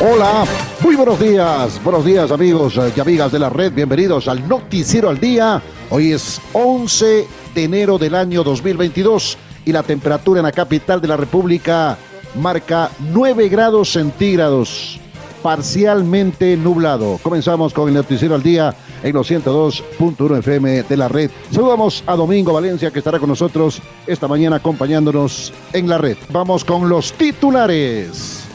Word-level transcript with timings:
Hola, 0.00 0.44
muy 0.80 0.94
buenos 0.94 1.18
días, 1.18 1.82
buenos 1.82 2.04
días 2.04 2.30
amigos 2.30 2.78
y 2.96 3.00
amigas 3.00 3.32
de 3.32 3.40
la 3.40 3.50
red, 3.50 3.72
bienvenidos 3.72 4.28
al 4.28 4.48
Noticiero 4.48 5.08
al 5.08 5.18
Día. 5.18 5.60
Hoy 5.90 6.12
es 6.12 6.40
11 6.52 7.26
de 7.52 7.64
enero 7.64 7.98
del 7.98 8.14
año 8.14 8.44
2022 8.44 9.36
y 9.64 9.72
la 9.72 9.82
temperatura 9.82 10.38
en 10.38 10.46
la 10.46 10.52
capital 10.52 11.00
de 11.00 11.08
la 11.08 11.16
República 11.16 11.98
marca 12.36 12.92
9 13.12 13.48
grados 13.48 13.90
centígrados, 13.90 15.00
parcialmente 15.42 16.56
nublado. 16.56 17.18
Comenzamos 17.20 17.74
con 17.74 17.88
el 17.88 17.94
Noticiero 17.94 18.36
al 18.36 18.42
Día 18.44 18.76
en 19.02 19.12
los 19.12 19.28
102.1 19.28 20.38
FM 20.38 20.84
de 20.84 20.96
la 20.96 21.08
red. 21.08 21.28
Saludamos 21.50 22.04
a 22.06 22.14
Domingo 22.14 22.52
Valencia 22.52 22.92
que 22.92 23.00
estará 23.00 23.18
con 23.18 23.30
nosotros 23.30 23.82
esta 24.06 24.28
mañana 24.28 24.56
acompañándonos 24.56 25.52
en 25.72 25.88
la 25.88 25.98
red. 25.98 26.16
Vamos 26.30 26.64
con 26.64 26.88
los 26.88 27.12
titulares. 27.14 28.47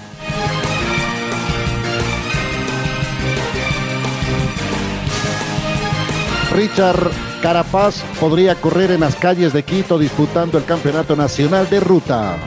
Richard 6.53 7.09
Carapaz 7.41 8.03
podría 8.19 8.53
correr 8.55 8.91
en 8.91 8.99
las 8.99 9.15
calles 9.15 9.53
de 9.53 9.63
Quito 9.63 9.97
disputando 9.97 10.57
el 10.57 10.65
Campeonato 10.65 11.15
Nacional 11.15 11.67
de 11.69 11.79
Ruta. 11.79 12.37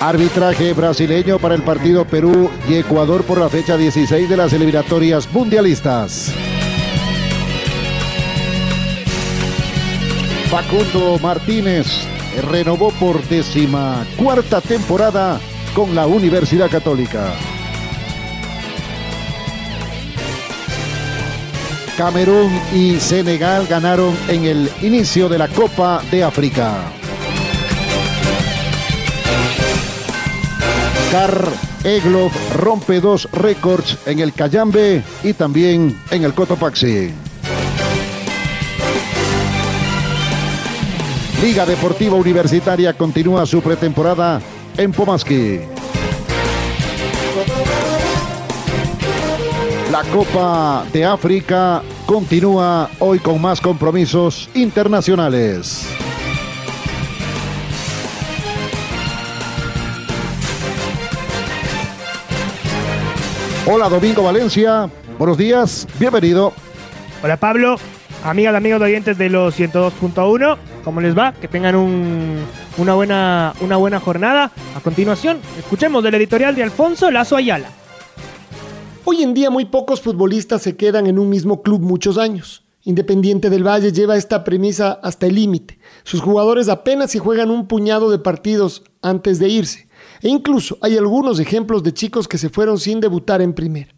Arbitraje 0.00 0.72
brasileño 0.72 1.38
para 1.38 1.54
el 1.54 1.62
partido 1.62 2.06
Perú 2.06 2.50
y 2.68 2.74
Ecuador 2.74 3.24
por 3.24 3.38
la 3.38 3.48
fecha 3.48 3.76
16 3.76 4.28
de 4.28 4.36
las 4.36 4.52
eliminatorias 4.52 5.30
mundialistas. 5.32 6.32
Facundo 10.50 11.18
Martínez 11.20 11.86
renovó 12.50 12.90
por 12.92 13.22
décima 13.28 14.06
cuarta 14.16 14.60
temporada 14.60 15.40
con 15.74 15.94
la 15.94 16.06
Universidad 16.06 16.70
Católica. 16.70 17.32
Camerún 21.96 22.50
y 22.72 22.98
Senegal 22.98 23.66
ganaron 23.68 24.16
en 24.28 24.44
el 24.44 24.70
inicio 24.82 25.28
de 25.28 25.38
la 25.38 25.46
Copa 25.48 26.02
de 26.10 26.24
África. 26.24 26.74
Car 31.12 31.46
Egloff 31.84 32.32
rompe 32.56 33.00
dos 33.00 33.28
récords 33.30 33.98
en 34.06 34.18
el 34.18 34.32
Cayambe 34.32 35.04
y 35.22 35.34
también 35.34 36.00
en 36.10 36.24
el 36.24 36.34
Cotopaxi. 36.34 37.12
Liga 41.40 41.64
Deportiva 41.64 42.16
Universitaria 42.16 42.92
continúa 42.94 43.46
su 43.46 43.60
pretemporada 43.62 44.40
en 44.76 44.90
Pomaski. 44.92 45.73
La 49.94 50.02
Copa 50.02 50.84
de 50.92 51.04
África 51.04 51.80
continúa 52.04 52.90
hoy 52.98 53.20
con 53.20 53.40
más 53.40 53.60
compromisos 53.60 54.50
internacionales. 54.52 55.88
Hola 63.66 63.88
Domingo 63.88 64.24
Valencia, 64.24 64.90
buenos 65.16 65.38
días, 65.38 65.86
bienvenido. 66.00 66.52
Hola 67.22 67.36
Pablo, 67.36 67.76
amigas, 68.24 68.56
amigos 68.56 68.80
de 68.80 68.86
oyentes 68.86 69.16
de 69.16 69.28
los 69.28 69.56
102.1, 69.56 70.56
¿cómo 70.82 71.00
les 71.02 71.16
va? 71.16 71.34
Que 71.34 71.46
tengan 71.46 71.76
una, 71.76 72.94
buena, 72.94 73.52
una 73.60 73.76
buena 73.76 74.00
jornada. 74.00 74.50
A 74.76 74.80
continuación, 74.80 75.38
escuchemos 75.56 76.02
del 76.02 76.14
editorial 76.14 76.56
de 76.56 76.64
Alfonso 76.64 77.12
Lazo 77.12 77.36
Ayala. 77.36 77.83
Hoy 79.06 79.22
en 79.22 79.34
día 79.34 79.50
muy 79.50 79.66
pocos 79.66 80.00
futbolistas 80.00 80.62
se 80.62 80.76
quedan 80.76 81.06
en 81.06 81.18
un 81.18 81.28
mismo 81.28 81.60
club 81.60 81.82
muchos 81.82 82.16
años. 82.16 82.64
Independiente 82.84 83.50
del 83.50 83.62
Valle 83.62 83.92
lleva 83.92 84.16
esta 84.16 84.44
premisa 84.44 84.92
hasta 85.02 85.26
el 85.26 85.34
límite. 85.34 85.78
Sus 86.04 86.22
jugadores 86.22 86.70
apenas 86.70 87.10
si 87.10 87.18
juegan 87.18 87.50
un 87.50 87.68
puñado 87.68 88.10
de 88.10 88.18
partidos 88.18 88.82
antes 89.02 89.38
de 89.38 89.50
irse. 89.50 89.88
E 90.22 90.30
incluso 90.30 90.78
hay 90.80 90.96
algunos 90.96 91.38
ejemplos 91.38 91.82
de 91.82 91.92
chicos 91.92 92.26
que 92.26 92.38
se 92.38 92.48
fueron 92.48 92.78
sin 92.78 93.00
debutar 93.00 93.42
en 93.42 93.52
primer. 93.52 93.94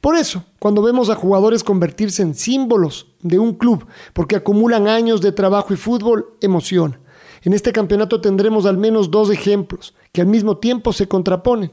Por 0.00 0.16
eso, 0.16 0.42
cuando 0.58 0.80
vemos 0.80 1.10
a 1.10 1.16
jugadores 1.16 1.62
convertirse 1.62 2.22
en 2.22 2.34
símbolos 2.34 3.08
de 3.20 3.38
un 3.38 3.52
club 3.52 3.86
porque 4.14 4.36
acumulan 4.36 4.88
años 4.88 5.20
de 5.20 5.32
trabajo 5.32 5.74
y 5.74 5.76
fútbol, 5.76 6.34
emociona. 6.40 6.98
En 7.42 7.52
este 7.52 7.72
campeonato 7.72 8.22
tendremos 8.22 8.64
al 8.64 8.78
menos 8.78 9.10
dos 9.10 9.30
ejemplos 9.30 9.94
que 10.12 10.22
al 10.22 10.28
mismo 10.28 10.56
tiempo 10.56 10.94
se 10.94 11.08
contraponen. 11.08 11.72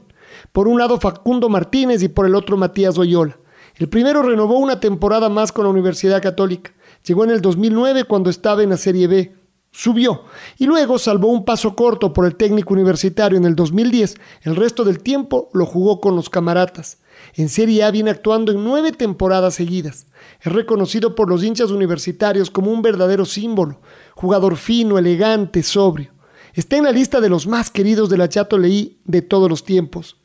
Por 0.52 0.68
un 0.68 0.78
lado 0.78 1.00
Facundo 1.00 1.48
Martínez 1.48 2.02
y 2.02 2.08
por 2.08 2.26
el 2.26 2.34
otro 2.34 2.56
Matías 2.56 2.98
Oyola. 2.98 3.38
El 3.76 3.88
primero 3.88 4.22
renovó 4.22 4.58
una 4.58 4.78
temporada 4.78 5.28
más 5.28 5.50
con 5.50 5.64
la 5.64 5.70
Universidad 5.70 6.22
Católica. 6.22 6.72
Llegó 7.04 7.24
en 7.24 7.30
el 7.30 7.40
2009 7.40 8.04
cuando 8.04 8.30
estaba 8.30 8.62
en 8.62 8.70
la 8.70 8.76
Serie 8.76 9.08
B. 9.08 9.34
Subió 9.72 10.22
y 10.56 10.66
luego 10.66 11.00
salvó 11.00 11.26
un 11.26 11.44
paso 11.44 11.74
corto 11.74 12.12
por 12.12 12.26
el 12.26 12.36
técnico 12.36 12.72
universitario 12.72 13.36
en 13.36 13.44
el 13.44 13.56
2010. 13.56 14.14
El 14.42 14.54
resto 14.54 14.84
del 14.84 15.02
tiempo 15.02 15.50
lo 15.52 15.66
jugó 15.66 16.00
con 16.00 16.14
los 16.14 16.30
camaratas. 16.30 16.98
En 17.34 17.48
Serie 17.48 17.82
A 17.82 17.90
viene 17.90 18.10
actuando 18.10 18.52
en 18.52 18.62
nueve 18.62 18.92
temporadas 18.92 19.54
seguidas. 19.54 20.06
Es 20.40 20.52
reconocido 20.52 21.16
por 21.16 21.28
los 21.28 21.42
hinchas 21.42 21.72
universitarios 21.72 22.52
como 22.52 22.70
un 22.70 22.82
verdadero 22.82 23.24
símbolo, 23.24 23.80
jugador 24.14 24.56
fino, 24.56 24.96
elegante, 24.96 25.64
sobrio. 25.64 26.12
Está 26.52 26.76
en 26.76 26.84
la 26.84 26.92
lista 26.92 27.20
de 27.20 27.28
los 27.28 27.48
más 27.48 27.68
queridos 27.68 28.08
de 28.08 28.18
la 28.18 28.28
Chato 28.28 28.56
Leí 28.56 29.00
de 29.04 29.22
todos 29.22 29.50
los 29.50 29.64
tiempos. 29.64 30.16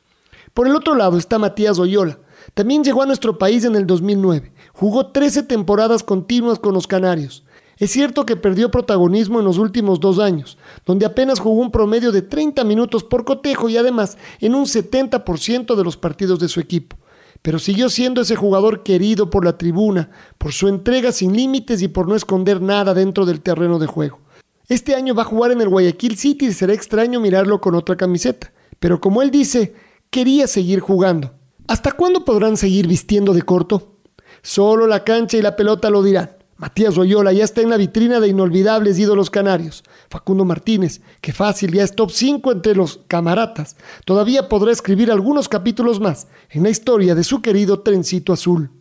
Por 0.53 0.67
el 0.67 0.75
otro 0.75 0.95
lado 0.95 1.17
está 1.17 1.39
Matías 1.39 1.79
Oyola. 1.79 2.19
También 2.53 2.83
llegó 2.83 3.03
a 3.03 3.05
nuestro 3.05 3.37
país 3.37 3.65
en 3.65 3.75
el 3.75 3.85
2009. 3.85 4.51
Jugó 4.73 5.07
13 5.07 5.43
temporadas 5.43 6.03
continuas 6.03 6.59
con 6.59 6.73
los 6.73 6.87
Canarios. 6.87 7.43
Es 7.77 7.91
cierto 7.91 8.25
que 8.25 8.35
perdió 8.35 8.71
protagonismo 8.71 9.39
en 9.39 9.45
los 9.45 9.57
últimos 9.57 10.01
dos 10.01 10.19
años, 10.19 10.57
donde 10.85 11.05
apenas 11.05 11.39
jugó 11.39 11.61
un 11.61 11.71
promedio 11.71 12.11
de 12.11 12.21
30 12.21 12.65
minutos 12.65 13.05
por 13.05 13.23
cotejo 13.23 13.69
y 13.69 13.77
además 13.77 14.17
en 14.41 14.53
un 14.53 14.65
70% 14.65 15.75
de 15.75 15.83
los 15.83 15.95
partidos 15.95 16.39
de 16.39 16.49
su 16.49 16.59
equipo. 16.59 16.97
Pero 17.41 17.57
siguió 17.57 17.88
siendo 17.88 18.19
ese 18.19 18.35
jugador 18.35 18.83
querido 18.83 19.29
por 19.29 19.45
la 19.45 19.57
tribuna, 19.57 20.09
por 20.38 20.51
su 20.51 20.67
entrega 20.67 21.13
sin 21.13 21.33
límites 21.33 21.81
y 21.81 21.88
por 21.88 22.09
no 22.09 22.17
esconder 22.17 22.61
nada 22.61 22.93
dentro 22.93 23.25
del 23.25 23.39
terreno 23.39 23.79
de 23.79 23.88
juego. 23.88 24.19
Este 24.67 24.93
año 24.93 25.15
va 25.15 25.21
a 25.21 25.25
jugar 25.25 25.51
en 25.51 25.61
el 25.61 25.69
Guayaquil 25.69 26.17
City 26.17 26.47
y 26.47 26.53
será 26.53 26.73
extraño 26.73 27.21
mirarlo 27.21 27.61
con 27.61 27.75
otra 27.75 27.95
camiseta. 27.95 28.51
Pero 28.79 28.99
como 28.99 29.21
él 29.21 29.31
dice, 29.31 29.74
quería 30.09 30.47
seguir 30.47 30.79
jugando. 30.79 31.33
¿Hasta 31.67 31.91
cuándo 31.91 32.25
podrán 32.25 32.57
seguir 32.57 32.88
vistiendo 32.88 33.33
de 33.33 33.44
corto? 33.44 33.97
Solo 34.41 34.88
la 34.88 35.03
cancha 35.03 35.38
y 35.38 35.41
la 35.41 35.56
pelota 35.56 35.89
lo 35.89 36.01
dirán. 36.01 36.31
Matías 36.57 36.95
Royola 36.95 37.31
ya 37.31 37.45
está 37.45 37.61
en 37.61 37.69
la 37.69 37.77
vitrina 37.77 38.19
de 38.19 38.27
inolvidables 38.27 39.00
ídolos 39.00 39.29
canarios. 39.29 39.83
Facundo 40.09 40.44
Martínez, 40.44 41.00
que 41.21 41.31
fácil, 41.31 41.71
ya 41.71 41.83
es 41.83 41.95
top 41.95 42.11
5 42.11 42.51
entre 42.51 42.75
los 42.75 43.00
camaratas. 43.07 43.77
Todavía 44.03 44.50
podrá 44.50 44.71
escribir 44.71 45.11
algunos 45.11 45.47
capítulos 45.47 46.01
más 46.01 46.27
en 46.50 46.63
la 46.63 46.69
historia 46.69 47.15
de 47.15 47.23
su 47.23 47.41
querido 47.41 47.79
trencito 47.79 48.33
azul. 48.33 48.71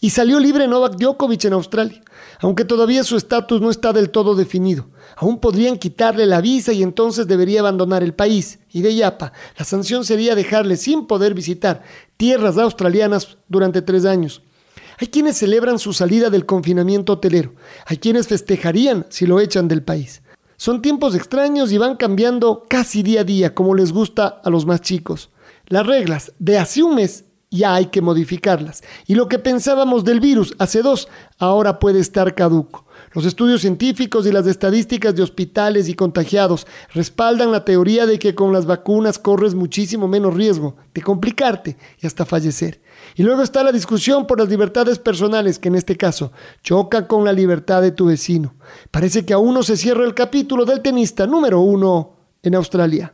Y 0.00 0.10
salió 0.10 0.38
libre 0.40 0.68
Novak 0.68 0.96
Djokovic 0.96 1.44
en 1.44 1.52
Australia, 1.54 2.02
aunque 2.40 2.64
todavía 2.64 3.04
su 3.04 3.16
estatus 3.16 3.60
no 3.60 3.70
está 3.70 3.92
del 3.92 4.10
todo 4.10 4.34
definido. 4.34 4.88
Aún 5.16 5.38
podrían 5.38 5.78
quitarle 5.78 6.26
la 6.26 6.40
visa 6.40 6.72
y 6.72 6.82
entonces 6.82 7.26
debería 7.26 7.60
abandonar 7.60 8.02
el 8.02 8.14
país. 8.14 8.58
Y 8.70 8.82
de 8.82 8.94
Yapa, 8.94 9.32
la 9.58 9.64
sanción 9.64 10.04
sería 10.04 10.34
dejarle 10.34 10.76
sin 10.76 11.06
poder 11.06 11.34
visitar 11.34 11.82
tierras 12.16 12.58
australianas 12.58 13.38
durante 13.48 13.82
tres 13.82 14.04
años. 14.04 14.42
Hay 14.98 15.08
quienes 15.08 15.36
celebran 15.36 15.78
su 15.78 15.92
salida 15.92 16.30
del 16.30 16.46
confinamiento 16.46 17.14
hotelero, 17.14 17.54
hay 17.86 17.96
quienes 17.96 18.28
festejarían 18.28 19.06
si 19.08 19.26
lo 19.26 19.40
echan 19.40 19.66
del 19.66 19.82
país. 19.82 20.22
Son 20.56 20.82
tiempos 20.82 21.14
extraños 21.14 21.72
y 21.72 21.78
van 21.78 21.96
cambiando 21.96 22.64
casi 22.68 23.02
día 23.02 23.22
a 23.22 23.24
día, 23.24 23.54
como 23.54 23.74
les 23.74 23.92
gusta 23.92 24.40
a 24.42 24.50
los 24.50 24.66
más 24.66 24.80
chicos. 24.80 25.30
Las 25.66 25.86
reglas 25.86 26.32
de 26.38 26.58
hace 26.58 26.82
un 26.82 26.94
mes 26.94 27.24
ya 27.58 27.74
hay 27.74 27.86
que 27.86 28.02
modificarlas. 28.02 28.82
Y 29.06 29.14
lo 29.14 29.28
que 29.28 29.38
pensábamos 29.38 30.04
del 30.04 30.20
virus 30.20 30.54
hace 30.58 30.82
dos, 30.82 31.08
ahora 31.38 31.78
puede 31.78 32.00
estar 32.00 32.34
caduco. 32.34 32.84
Los 33.12 33.26
estudios 33.26 33.60
científicos 33.60 34.26
y 34.26 34.32
las 34.32 34.46
estadísticas 34.46 35.14
de 35.14 35.22
hospitales 35.22 35.88
y 35.88 35.94
contagiados 35.94 36.66
respaldan 36.92 37.52
la 37.52 37.64
teoría 37.64 38.06
de 38.06 38.18
que 38.18 38.34
con 38.34 38.52
las 38.52 38.66
vacunas 38.66 39.20
corres 39.20 39.54
muchísimo 39.54 40.08
menos 40.08 40.34
riesgo 40.34 40.74
de 40.92 41.02
complicarte 41.02 41.76
y 42.00 42.06
hasta 42.08 42.24
fallecer. 42.24 42.80
Y 43.14 43.22
luego 43.22 43.42
está 43.42 43.62
la 43.62 43.70
discusión 43.70 44.26
por 44.26 44.40
las 44.40 44.48
libertades 44.48 44.98
personales, 44.98 45.60
que 45.60 45.68
en 45.68 45.76
este 45.76 45.96
caso 45.96 46.32
choca 46.62 47.06
con 47.06 47.24
la 47.24 47.32
libertad 47.32 47.82
de 47.82 47.92
tu 47.92 48.06
vecino. 48.06 48.54
Parece 48.90 49.24
que 49.24 49.32
aún 49.32 49.54
no 49.54 49.62
se 49.62 49.76
cierra 49.76 50.04
el 50.04 50.14
capítulo 50.14 50.64
del 50.64 50.82
tenista 50.82 51.26
número 51.26 51.60
uno 51.60 52.16
en 52.42 52.56
Australia. 52.56 53.13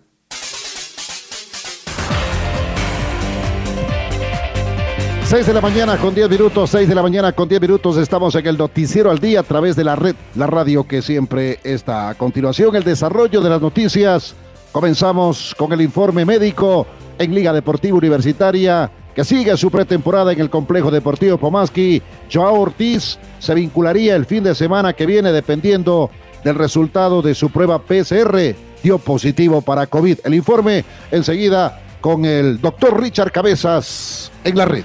6 5.31 5.47
de 5.47 5.55
la 5.55 5.61
mañana 5.61 5.97
con 5.97 6.13
10 6.13 6.29
minutos, 6.29 6.71
6 6.71 6.89
de 6.89 6.95
la 6.97 7.03
mañana 7.03 7.31
con 7.31 7.49
10 7.49 7.61
minutos, 7.61 7.97
estamos 7.99 8.35
en 8.35 8.49
el 8.49 8.59
noticiero 8.59 9.13
al 9.13 9.21
día 9.21 9.39
a 9.39 9.43
través 9.45 9.77
de 9.77 9.85
la 9.85 9.95
red, 9.95 10.17
la 10.35 10.49
radio 10.49 10.83
que 10.83 11.03
siempre 11.03 11.61
está. 11.63 12.09
A 12.09 12.17
continuación, 12.17 12.75
el 12.75 12.83
desarrollo 12.83 13.41
de 13.41 13.49
las 13.49 13.61
noticias. 13.61 14.35
Comenzamos 14.73 15.55
con 15.57 15.73
el 15.73 15.83
informe 15.83 16.25
médico 16.25 16.85
en 17.17 17.33
Liga 17.33 17.53
Deportiva 17.53 17.97
Universitaria 17.97 18.91
que 19.15 19.23
sigue 19.23 19.57
su 19.57 19.71
pretemporada 19.71 20.33
en 20.33 20.41
el 20.41 20.51
complejo 20.51 20.91
deportivo 20.91 21.39
Pomaski. 21.39 22.03
Joao 22.29 22.63
Ortiz 22.63 23.17
se 23.39 23.55
vincularía 23.55 24.17
el 24.17 24.27
fin 24.27 24.43
de 24.43 24.57
semana 24.57 24.95
que 24.95 25.07
viene 25.07 25.31
dependiendo 25.31 26.11
del 26.43 26.57
resultado 26.57 27.23
de 27.23 27.37
su 27.37 27.51
prueba 27.51 27.79
PCR. 27.79 28.57
Dio 28.83 28.99
positivo 28.99 29.63
para 29.63 29.87
COVID. 29.87 30.19
El 30.25 30.35
informe 30.35 30.85
enseguida 31.13 31.81
con 32.01 32.25
el 32.25 32.61
doctor 32.61 33.01
Richard 33.01 33.31
Cabezas 33.31 34.33
en 34.43 34.59
la 34.59 34.65
red. 34.65 34.85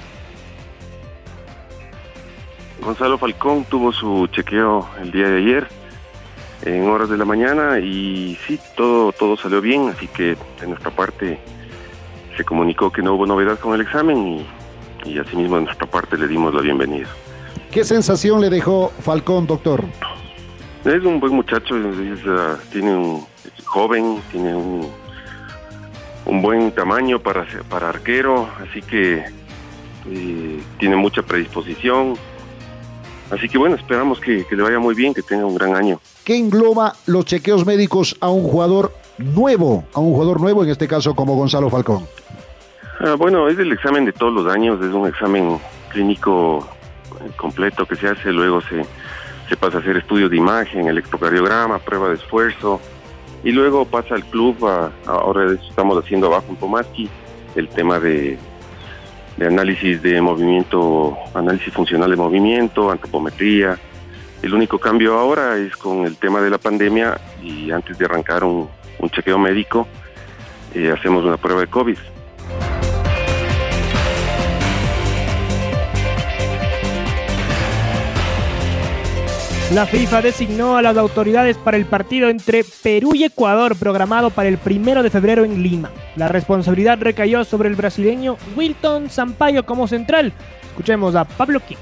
Gonzalo 2.86 3.18
Falcón 3.18 3.66
tuvo 3.66 3.92
su 3.92 4.28
chequeo 4.28 4.88
el 5.02 5.12
día 5.12 5.28
de 5.28 5.38
ayer 5.40 5.68
en 6.62 6.88
horas 6.88 7.10
de 7.10 7.18
la 7.18 7.26
mañana 7.26 7.80
y 7.80 8.38
sí, 8.46 8.60
todo, 8.78 9.12
todo 9.12 9.36
salió 9.36 9.60
bien, 9.60 9.90
así 9.90 10.08
que 10.08 10.38
de 10.62 10.68
nuestra 10.68 10.92
parte 10.92 11.40
se 12.38 12.44
comunicó 12.44 12.92
que 12.92 13.02
no 13.02 13.16
hubo 13.16 13.26
novedad 13.26 13.58
con 13.58 13.74
el 13.74 13.82
examen 13.82 14.28
y, 14.28 14.48
y 15.04 15.18
asimismo 15.18 15.56
de 15.56 15.64
nuestra 15.64 15.88
parte 15.88 16.16
le 16.16 16.28
dimos 16.28 16.54
la 16.54 16.62
bienvenida. 16.62 17.08
¿Qué 17.72 17.84
sensación 17.84 18.40
le 18.40 18.52
dejó 18.52 18.92
Falcón, 19.02 19.48
doctor? 19.48 19.84
Es 20.86 21.04
un 21.04 21.20
buen 21.20 21.34
muchacho, 21.34 21.76
tiene 22.72 22.96
un 22.96 23.26
joven, 23.66 24.22
tiene 24.31 24.56
un, 24.56 24.88
un 26.26 26.42
buen 26.42 26.72
tamaño 26.72 27.18
para, 27.18 27.48
para 27.68 27.90
arquero, 27.90 28.48
así 28.62 28.84
que 28.84 29.26
eh, 30.08 30.60
tiene 30.78 30.96
mucha 30.96 31.24
predisposición 31.24 32.14
Así 33.31 33.50
que 33.50 33.57
bueno, 33.57 33.75
esperamos 33.75 34.19
que, 34.19 34.45
le 34.50 34.63
vaya 34.63 34.80
muy 34.80 34.94
bien, 34.94 35.13
que 35.13 35.22
tenga 35.22 35.45
un 35.45 35.56
gran 35.56 35.75
año. 35.75 36.00
¿Qué 36.24 36.38
engloba 36.38 36.94
los 37.07 37.25
chequeos 37.25 37.66
médicos 37.66 38.16
a 38.19 38.30
un 38.30 38.44
jugador 38.44 38.94
nuevo, 39.18 39.86
a 39.94 40.00
un 40.00 40.13
jugador 40.13 40.39
nuevo, 40.39 40.63
en 40.63 40.69
este 40.69 40.88
caso 40.88 41.16
como 41.16 41.36
Gonzalo 41.36 41.69
Falcón? 41.69 42.06
Ah, 43.00 43.16
bueno, 43.18 43.48
es 43.50 43.57
el 43.57 43.72
examen 43.72 44.06
de 44.06 44.13
todos 44.13 44.33
los 44.33 44.54
años, 44.54 44.80
es 44.83 44.94
un 44.94 45.07
examen 45.07 45.60
clínico 45.92 46.68
eh, 47.19 47.31
completo 47.36 47.86
que 47.86 47.95
se 47.95 48.07
hace, 48.07 48.31
luego 48.31 48.62
se, 48.62 48.86
se 49.50 49.57
pasa 49.57 49.78
a 49.78 49.81
hacer 49.81 49.98
estudios 49.98 50.30
de 50.30 50.38
imagen, 50.38 50.88
electrocardiograma, 50.88 51.80
prueba 51.80 52.10
de 52.10 52.16
esfuerzo, 52.16 52.80
y 53.44 53.51
luego 53.51 53.86
pasa 53.86 54.16
al 54.16 54.24
club, 54.25 54.57
ahora 55.06 55.54
estamos 55.69 56.04
haciendo 56.04 56.28
abajo 56.28 56.45
en 56.50 56.56
Pomaski, 56.56 57.10
el 57.56 57.69
tema 57.69 58.00
de 58.00 58.39
de 59.38 59.48
análisis 59.48 60.02
de 60.02 60.22
movimiento, 60.22 61.18
análisis 61.34 61.74
funcional 61.74 62.10
de 62.10 62.16
movimiento, 62.16 62.92
antropometría. 62.92 63.78
El 64.42 64.54
único 64.54 64.80
cambio 64.80 65.18
ahora 65.18 65.58
es 65.58 65.76
con 65.76 66.06
el 66.06 66.18
tema 66.18 66.42
de 66.42 66.50
la 66.50 66.58
pandemia 66.58 67.20
y 67.44 67.72
antes 67.72 67.98
de 67.98 68.06
arrancar 68.06 68.44
un, 68.44 68.70
chequeo 69.12 69.38
médico, 69.38 69.88
eh, 70.74 70.92
hacemos 70.92 71.24
una 71.24 71.38
prueba 71.38 71.62
de 71.62 71.68
COVID. 71.68 71.98
La 79.74 79.88
FIFA 79.88 80.22
designó 80.22 80.78
a 80.78 80.82
las 80.84 80.96
autoridades 80.96 81.58
para 81.58 81.76
el 81.76 81.88
partido 81.88 82.30
entre 82.30 82.64
Perú 82.64 83.16
y 83.16 83.24
Ecuador 83.24 83.76
programado 83.76 84.30
para 84.30 84.48
el 84.48 84.60
primero 84.60 85.02
de 85.02 85.10
febrero 85.10 85.44
en 85.44 85.64
Lima. 85.64 85.90
La 86.16 86.28
responsabilidad 86.28 87.00
recayó 87.02 87.44
sobre 87.44 87.70
el 87.70 87.76
brasileño 87.76 88.38
Wilton 88.56 89.10
Sampaio 89.10 89.66
como 89.66 89.88
central. 89.88 90.34
Escuchemos 90.68 91.16
a 91.16 91.26
Pablo 91.26 91.60
King. 91.68 91.78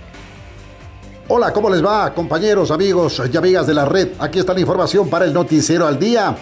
Hola, 1.28 1.52
¿cómo 1.52 1.70
les 1.70 1.84
va, 1.84 2.14
compañeros, 2.14 2.72
amigos 2.72 3.22
y 3.32 3.36
amigas 3.36 3.68
de 3.68 3.74
la 3.74 3.84
red? 3.84 4.10
Aquí 4.18 4.40
está 4.40 4.54
la 4.54 4.62
información 4.62 5.10
para 5.10 5.26
el 5.26 5.34
noticiero 5.34 5.86
al 5.86 6.00
día. 6.00 6.38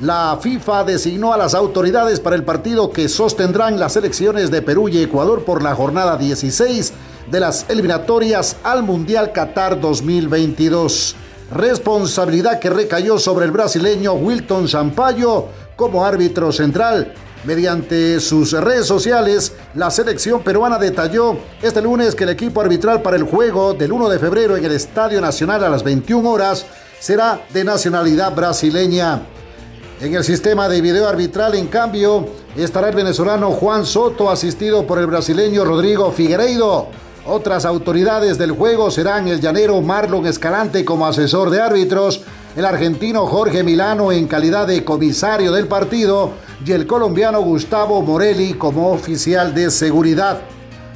La 0.00 0.38
FIFA 0.38 0.84
designó 0.84 1.32
a 1.32 1.38
las 1.38 1.54
autoridades 1.54 2.20
para 2.20 2.36
el 2.36 2.44
partido 2.44 2.90
que 2.90 3.08
sostendrán 3.08 3.80
las 3.80 3.96
elecciones 3.96 4.50
de 4.50 4.60
Perú 4.60 4.90
y 4.90 4.98
Ecuador 4.98 5.44
por 5.44 5.62
la 5.62 5.74
jornada 5.74 6.18
16 6.18 6.92
de 7.34 7.40
las 7.40 7.66
eliminatorias 7.68 8.58
al 8.62 8.84
Mundial 8.84 9.32
Qatar 9.32 9.80
2022. 9.80 11.16
Responsabilidad 11.50 12.60
que 12.60 12.70
recayó 12.70 13.18
sobre 13.18 13.44
el 13.44 13.50
brasileño 13.50 14.12
Wilton 14.12 14.68
Sampaio 14.68 15.48
como 15.74 16.06
árbitro 16.06 16.52
central. 16.52 17.12
Mediante 17.42 18.20
sus 18.20 18.52
redes 18.52 18.86
sociales, 18.86 19.52
la 19.74 19.90
selección 19.90 20.44
peruana 20.44 20.78
detalló 20.78 21.36
este 21.60 21.82
lunes 21.82 22.14
que 22.14 22.22
el 22.22 22.30
equipo 22.30 22.60
arbitral 22.60 23.02
para 23.02 23.16
el 23.16 23.24
juego 23.24 23.74
del 23.74 23.90
1 23.90 24.10
de 24.10 24.18
febrero 24.20 24.56
en 24.56 24.64
el 24.64 24.70
Estadio 24.70 25.20
Nacional 25.20 25.64
a 25.64 25.68
las 25.68 25.82
21 25.82 26.30
horas 26.30 26.64
será 27.00 27.40
de 27.52 27.64
nacionalidad 27.64 28.32
brasileña. 28.32 29.22
En 30.00 30.14
el 30.14 30.22
sistema 30.22 30.68
de 30.68 30.80
video 30.80 31.08
arbitral, 31.08 31.56
en 31.56 31.66
cambio, 31.66 32.28
estará 32.56 32.90
el 32.90 32.94
venezolano 32.94 33.50
Juan 33.50 33.84
Soto 33.84 34.30
asistido 34.30 34.86
por 34.86 35.00
el 35.00 35.08
brasileño 35.08 35.64
Rodrigo 35.64 36.12
Figueiredo. 36.12 37.02
Otras 37.26 37.64
autoridades 37.64 38.36
del 38.36 38.52
juego 38.52 38.90
serán 38.90 39.28
el 39.28 39.40
llanero 39.40 39.80
Marlon 39.80 40.26
Escalante 40.26 40.84
como 40.84 41.06
asesor 41.06 41.48
de 41.48 41.58
árbitros, 41.58 42.20
el 42.54 42.66
argentino 42.66 43.26
Jorge 43.26 43.62
Milano 43.62 44.12
en 44.12 44.26
calidad 44.26 44.66
de 44.66 44.84
comisario 44.84 45.50
del 45.50 45.66
partido 45.66 46.32
y 46.66 46.72
el 46.72 46.86
colombiano 46.86 47.40
Gustavo 47.40 48.02
Morelli 48.02 48.52
como 48.54 48.92
oficial 48.92 49.54
de 49.54 49.70
seguridad. 49.70 50.42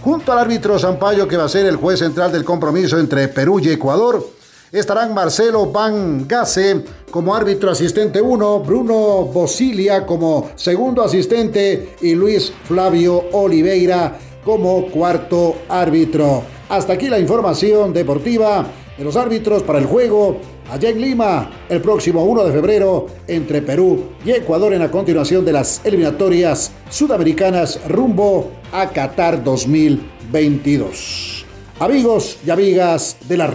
Junto 0.03 0.31
al 0.31 0.41
árbitro 0.41 0.79
Zampayo 0.79 1.27
que 1.27 1.39
va 1.39 1.45
a 1.45 1.49
ser 1.49 1.65
el 1.65 1.77
juez 1.77 2.01
central 2.01 2.31
del 2.31 2.45
compromiso 2.45 2.99
entre 2.99 3.29
Perú 3.29 3.59
y 3.59 3.71
Ecuador, 3.71 4.23
estarán 4.71 5.15
Marcelo 5.15 5.65
Van 5.73 6.29
Gase 6.29 6.85
como 7.11 7.35
árbitro 7.35 7.71
asistente 7.71 8.21
1, 8.21 8.61
Bruno 8.61 9.25
Bosilia 9.25 10.05
como 10.05 10.51
segundo 10.57 11.03
asistente 11.03 11.97
y 12.03 12.15
Luis 12.15 12.53
Flavio 12.65 13.25
Oliveira 13.33 14.19
como 14.49 14.87
cuarto 14.87 15.57
árbitro. 15.69 16.43
Hasta 16.71 16.95
aquí 16.95 17.11
la 17.11 17.19
información 17.19 17.93
deportiva 17.93 18.67
de 18.97 19.05
los 19.05 19.15
árbitros 19.15 19.63
para 19.63 19.79
el 19.79 19.85
juego 19.85 20.39
allá 20.71 20.89
en 20.89 21.03
Lima 21.03 21.51
el 21.69 21.83
próximo 21.83 22.25
1 22.25 22.45
de 22.45 22.53
febrero 22.53 23.07
entre 23.27 23.61
Perú 23.61 24.05
y 24.25 24.31
Ecuador 24.31 24.73
en 24.73 24.79
la 24.79 24.91
continuación 24.91 25.45
de 25.45 25.53
las 25.53 25.83
eliminatorias 25.85 26.73
sudamericanas 26.89 27.79
rumbo 27.89 28.53
a 28.73 28.89
Qatar 28.89 29.45
2022. 29.45 31.45
Amigos 31.79 32.39
y 32.47 32.49
amigas 32.49 33.19
de 33.29 33.37
la 33.37 33.53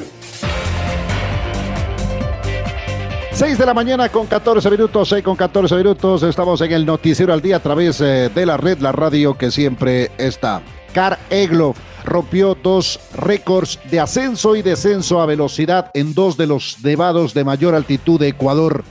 6 3.35 3.57
de 3.57 3.65
la 3.65 3.73
mañana 3.73 4.09
con 4.09 4.27
14 4.27 4.69
minutos, 4.69 5.09
6 5.09 5.23
con 5.23 5.35
14 5.35 5.75
minutos, 5.75 6.21
estamos 6.21 6.61
en 6.61 6.71
el 6.71 6.85
noticiero 6.85 7.33
al 7.33 7.41
día 7.41 7.55
a 7.55 7.59
través 7.59 7.99
eh, 7.99 8.29
de 8.33 8.45
la 8.45 8.57
red, 8.57 8.77
la 8.77 8.91
radio 8.91 9.35
que 9.35 9.49
siempre 9.49 10.11
está. 10.19 10.61
Car 10.93 11.17
Egloff 11.31 11.79
rompió 12.05 12.55
dos 12.55 12.99
récords 13.15 13.79
de 13.89 13.99
ascenso 13.99 14.55
y 14.55 14.61
descenso 14.61 15.19
a 15.19 15.25
velocidad 15.25 15.89
en 15.95 16.13
dos 16.13 16.37
de 16.37 16.45
los 16.45 16.77
nevados 16.83 17.33
de 17.33 17.43
mayor 17.43 17.73
altitud 17.73 18.19
de 18.19 18.27
Ecuador. 18.27 18.83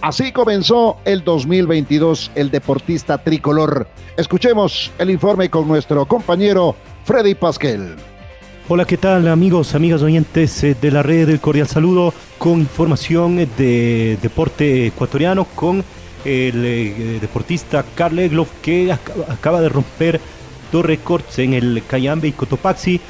Así 0.00 0.32
comenzó 0.32 0.96
el 1.04 1.22
2022 1.22 2.30
el 2.34 2.50
deportista 2.50 3.18
tricolor. 3.18 3.86
Escuchemos 4.16 4.90
el 4.98 5.10
informe 5.10 5.50
con 5.50 5.68
nuestro 5.68 6.06
compañero 6.06 6.74
Freddy 7.04 7.34
Pasquel. 7.34 7.96
Hola, 8.72 8.84
¿qué 8.84 8.96
tal 8.96 9.26
amigos, 9.26 9.74
amigas 9.74 10.00
oyentes 10.00 10.62
eh, 10.62 10.76
de 10.80 10.92
la 10.92 11.02
red 11.02 11.26
del 11.26 11.40
cordial 11.40 11.66
saludo 11.66 12.14
con 12.38 12.60
información 12.60 13.34
de 13.34 14.16
deporte 14.22 14.86
ecuatoriano 14.86 15.44
con 15.44 15.78
el 16.24 16.64
eh, 16.64 17.18
deportista 17.20 17.84
Carl 17.96 18.16
Egloff 18.20 18.48
que 18.62 18.92
acaba 18.92 19.60
de 19.60 19.68
romper 19.68 20.20
dos 20.70 20.84
récords 20.84 21.40
en 21.40 21.54
el 21.54 21.82
Cayambe 21.84 22.28
y 22.28 22.32
Cotopaxi 22.32 23.00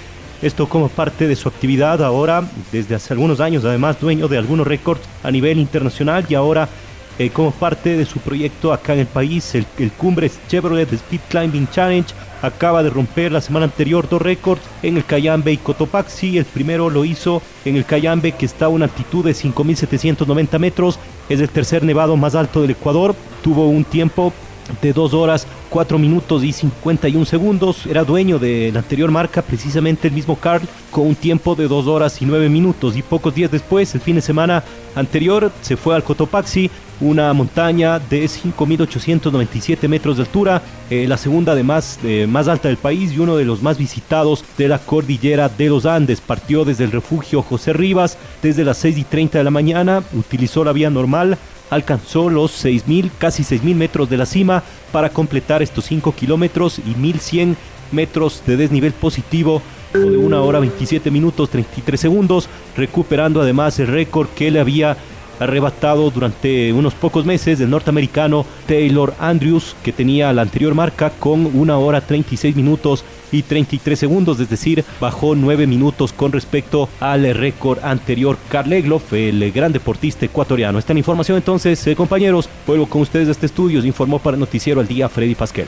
Esto 0.41 0.67
como 0.67 0.89
parte 0.89 1.29
de 1.29 1.37
su 1.37 1.51
actividad 1.51 2.03
ahora, 2.03 2.43
desde 2.73 2.95
hace 2.95 3.13
algunos 3.13 3.39
años, 3.41 3.63
además 3.63 4.01
dueño 4.01 4.29
de 4.29 4.39
algunos 4.39 4.67
récords 4.67 5.03
a 5.23 5.31
nivel 5.31 5.59
internacional 5.59 6.25
y 6.27 6.37
ahora 6.37 6.71
eh, 7.19 7.29
como 7.29 7.51
parte 7.51 7.99
de 7.99 8.07
su 8.07 8.19
proyecto 8.21 8.73
acá 8.73 8.95
en 8.95 9.01
el 9.01 9.09
país, 9.09 9.55
el, 9.55 9.67
el 9.77 9.93
Cumbres 9.93 10.41
Chevrolet 10.49 10.91
Speed 10.91 11.21
Climbing 11.29 11.69
Challenge 11.69 12.15
acaba 12.43 12.83
de 12.83 12.91
romper 12.91 13.33
la 13.33 13.41
semana 13.41 13.67
anterior 13.67 14.09
dos 14.09 14.23
récords 14.23 14.63
en 14.83 14.97
el 14.97 15.05
Cayambe 15.05 15.53
y 15.53 15.57
Cotopaxi. 15.57 16.39
El 16.39 16.45
primero 16.45 16.91
lo 16.91 17.05
hizo 17.05 17.43
en 17.65 17.77
el 17.77 17.85
Cayambe, 17.85 18.33
que 18.33 18.47
está 18.47 18.67
a 18.67 18.69
una 18.69 18.87
altitud 18.87 19.25
de 19.25 19.33
5.790 19.33 20.59
metros. 20.59 20.99
Es 21.29 21.41
el 21.41 21.49
tercer 21.49 21.85
nevado 21.85 22.17
más 22.17 22.35
alto 22.35 22.63
del 22.63 22.73
Ecuador. 22.73 23.15
Tuvo 23.43 23.69
un 23.69 23.85
tiempo 23.85 24.33
de 24.81 24.93
2 24.93 25.15
horas 25.15 25.47
4 25.71 25.99
minutos 25.99 26.45
y 26.45 26.53
51 26.53 27.25
segundos. 27.25 27.87
Era 27.87 28.05
dueño 28.05 28.39
de 28.39 28.71
la 28.73 28.81
anterior 28.81 29.11
marca, 29.11 29.43
precisamente 29.43 30.09
el 30.09 30.15
mismo 30.15 30.37
Carl, 30.37 30.67
con 30.91 31.07
un 31.07 31.15
tiempo 31.15 31.55
de 31.55 31.69
2 31.69 31.87
horas 31.87 32.21
y 32.23 32.27
9 32.27 32.49
minutos. 32.49 32.97
Y 32.97 33.03
pocos 33.03 33.35
días 33.35 33.51
después, 33.51 33.95
el 33.95 34.01
fin 34.01 34.17
de 34.17 34.23
semana 34.23 34.65
anterior, 34.95 35.51
se 35.61 35.77
fue 35.77 35.95
al 35.95 36.05
Cotopaxi, 36.05 36.71
una 37.01 37.33
montaña 37.33 37.99
de 37.99 38.25
5.897 38.25 39.89
metros 39.89 40.17
de 40.17 40.23
altura, 40.23 40.63
eh, 40.91 41.07
la 41.09 41.17
segunda 41.17 41.55
de 41.55 41.63
más, 41.63 41.99
más 42.29 42.49
alta 42.49 42.69
del 42.69 42.77
país 42.77 43.13
y 43.13 43.19
uno 43.19 43.37
de 43.37 43.45
los 43.45 43.63
más 43.63 43.79
visitados 43.79 44.45
de 44.59 44.69
la 44.69 44.79
cordillera 44.79 45.49
de 45.49 45.69
los 45.69 45.87
Andes. 45.87 46.21
Partió 46.21 46.65
desde 46.65 46.85
el 46.85 46.93
refugio 46.93 47.43
José 47.43 47.73
Rivas 47.73 48.19
desde 48.43 48.65
las 48.65 48.79
6 48.79 48.99
y 48.99 49.05
30 49.05 49.39
de 49.39 49.45
la 49.45 49.51
mañana, 49.51 50.03
utilizó 50.13 50.65
la 50.65 50.73
vía 50.73 50.91
normal 50.91 51.39
alcanzó 51.71 52.29
los 52.29 52.65
6.000, 52.65 53.11
casi 53.17 53.43
6.000 53.43 53.75
metros 53.75 54.11
de 54.11 54.17
la 54.17 54.27
cima 54.27 54.63
para 54.93 55.09
completar 55.09 55.63
estos 55.63 55.85
5 55.87 56.13
kilómetros 56.15 56.79
y 56.81 56.95
1.100 56.95 57.55
metros 57.93 58.43
de 58.47 58.57
desnivel 58.57 58.93
positivo 58.93 59.63
de 59.93 60.17
1 60.17 60.45
hora 60.45 60.61
27 60.61 61.11
minutos 61.11 61.51
33 61.51 61.99
segundos, 61.99 62.49
recuperando 62.77 63.41
además 63.41 63.79
el 63.79 63.89
récord 63.89 64.29
que 64.29 64.51
le 64.51 64.61
había 64.61 64.97
arrebatado 65.41 66.11
durante 66.11 66.73
unos 66.73 66.95
pocos 66.95 67.25
meses 67.25 67.59
del 67.59 67.71
norteamericano 67.71 68.47
Taylor 68.67 69.15
Andrews, 69.19 69.75
que 69.83 69.93
tenía 69.93 70.33
la 70.33 70.43
anterior 70.43 70.75
marca 70.75 71.11
con 71.11 71.51
1 71.53 71.81
hora 71.81 72.01
36 72.01 72.55
minutos 72.55 73.05
y 73.33 73.43
33 73.43 73.99
segundos, 73.99 74.41
es 74.41 74.49
decir, 74.49 74.85
bajó 75.01 75.35
9 75.35 75.67
minutos 75.67 76.13
con 76.13 76.33
respecto 76.33 76.89
al 77.01 77.35
récord 77.35 77.79
anterior. 77.83 78.37
Karl 78.49 78.73
Egloff, 78.73 79.13
el 79.13 79.51
gran 79.53 79.73
deportista 79.73 80.27
ecuatoriano. 80.27 80.79
Esta 80.79 80.93
información 80.93 81.37
entonces, 81.37 81.85
eh, 81.87 81.97
compañeros, 81.97 82.49
vuelvo 82.67 82.87
con 82.87 83.03
ustedes 83.03 83.29
a 83.29 83.33
este 83.33 83.47
estudio, 83.47 83.85
informó 83.85 84.19
para 84.19 84.35
el 84.35 84.41
Noticiero 84.41 84.81
al 84.81 84.89
Día 84.89 85.09
Freddy 85.09 85.35
Pasquel. 85.35 85.67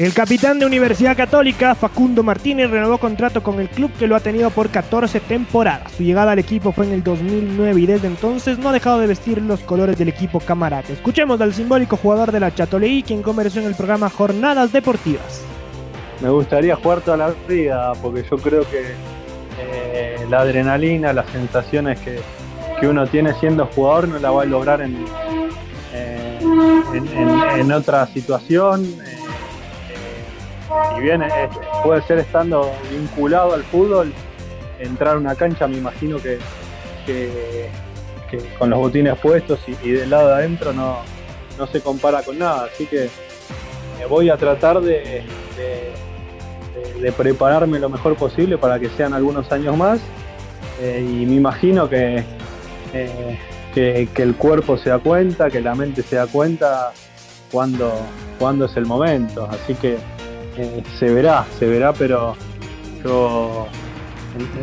El 0.00 0.14
capitán 0.14 0.58
de 0.58 0.64
Universidad 0.64 1.14
Católica, 1.14 1.74
Facundo 1.74 2.22
Martínez, 2.22 2.70
renovó 2.70 2.96
contrato 2.96 3.42
con 3.42 3.60
el 3.60 3.68
club 3.68 3.92
que 3.98 4.06
lo 4.06 4.16
ha 4.16 4.20
tenido 4.20 4.48
por 4.48 4.70
14 4.70 5.20
temporadas. 5.20 5.92
Su 5.92 6.02
llegada 6.02 6.32
al 6.32 6.38
equipo 6.38 6.72
fue 6.72 6.86
en 6.86 6.92
el 6.92 7.02
2009 7.02 7.78
y 7.78 7.84
desde 7.84 8.06
entonces 8.06 8.58
no 8.58 8.70
ha 8.70 8.72
dejado 8.72 8.98
de 8.98 9.06
vestir 9.06 9.42
los 9.42 9.60
colores 9.60 9.98
del 9.98 10.08
equipo 10.08 10.40
camarate. 10.40 10.94
Escuchemos 10.94 11.38
al 11.42 11.52
simbólico 11.52 11.98
jugador 11.98 12.32
de 12.32 12.40
la 12.40 12.54
Chatoleí, 12.54 13.02
quien 13.02 13.20
conversó 13.20 13.60
en 13.60 13.66
el 13.66 13.74
programa 13.74 14.08
Jornadas 14.08 14.72
Deportivas. 14.72 15.44
Me 16.22 16.30
gustaría 16.30 16.76
jugar 16.76 17.02
toda 17.02 17.18
la 17.18 17.34
vida, 17.46 17.92
porque 18.00 18.22
yo 18.22 18.38
creo 18.38 18.62
que 18.70 18.94
eh, 19.58 20.16
la 20.30 20.40
adrenalina, 20.40 21.12
las 21.12 21.28
sensaciones 21.28 22.00
que, 22.00 22.20
que, 22.80 22.88
uno 22.88 23.06
tiene 23.06 23.34
siendo 23.34 23.66
jugador 23.66 24.08
no 24.08 24.18
la 24.18 24.30
va 24.30 24.44
a 24.44 24.46
lograr 24.46 24.80
en, 24.80 24.96
eh, 25.92 26.38
en, 27.58 27.70
otra 27.70 28.06
situación 28.06 28.86
si 30.94 31.00
bien 31.00 31.22
puede 31.82 32.02
ser 32.02 32.18
estando 32.18 32.70
vinculado 32.90 33.54
al 33.54 33.62
fútbol, 33.64 34.12
entrar 34.78 35.16
a 35.16 35.18
una 35.18 35.34
cancha 35.34 35.66
me 35.66 35.76
imagino 35.76 36.18
que, 36.18 36.38
con 38.58 38.70
los 38.70 38.78
botines 38.78 39.18
puestos 39.18 39.58
y, 39.66 39.90
del 39.90 40.10
lado 40.10 40.28
de 40.28 40.34
adentro 40.34 40.72
no, 40.72 40.98
se 41.66 41.80
compara 41.80 42.22
con 42.22 42.38
nada. 42.38 42.68
Así 42.72 42.86
que 42.86 43.10
me 43.98 44.06
voy 44.06 44.30
a 44.30 44.36
tratar 44.36 44.80
de, 44.80 45.24
de, 47.00 47.12
prepararme 47.12 47.78
lo 47.78 47.88
mejor 47.88 48.14
posible 48.16 48.56
para 48.56 48.78
que 48.78 48.88
sean 48.90 49.12
algunos 49.12 49.50
años 49.52 49.76
más. 49.76 50.00
Eh, 50.80 51.04
y 51.04 51.26
me 51.26 51.34
imagino 51.34 51.88
que, 51.88 52.24
eh, 52.94 53.38
que, 53.74 54.08
que, 54.14 54.22
el 54.22 54.36
cuerpo 54.36 54.78
se 54.78 54.88
da 54.88 54.98
cuenta, 54.98 55.50
que 55.50 55.60
la 55.60 55.74
mente 55.74 56.02
se 56.02 56.16
da 56.16 56.26
cuenta 56.26 56.92
cuando, 57.50 57.92
cuando 58.38 58.64
es 58.64 58.76
el 58.76 58.86
momento. 58.86 59.46
Así 59.50 59.74
que 59.74 59.98
eh, 60.62 60.82
se 60.98 61.10
verá, 61.10 61.46
se 61.58 61.66
verá, 61.66 61.94
pero 61.94 62.36
yo 63.02 63.66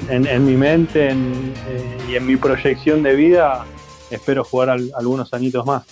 en, 0.09 0.45
mi 0.45 0.55
mente 0.55 1.09
eh, 1.09 1.97
y 2.07 2.15
en 2.15 2.25
mi 2.25 2.35
proyección 2.35 3.01
de 3.01 3.15
vida 3.15 3.65
espero 4.11 4.43
jugar 4.43 4.69
algunos 4.69 5.33
añitos 5.33 5.65
más. 5.65 5.83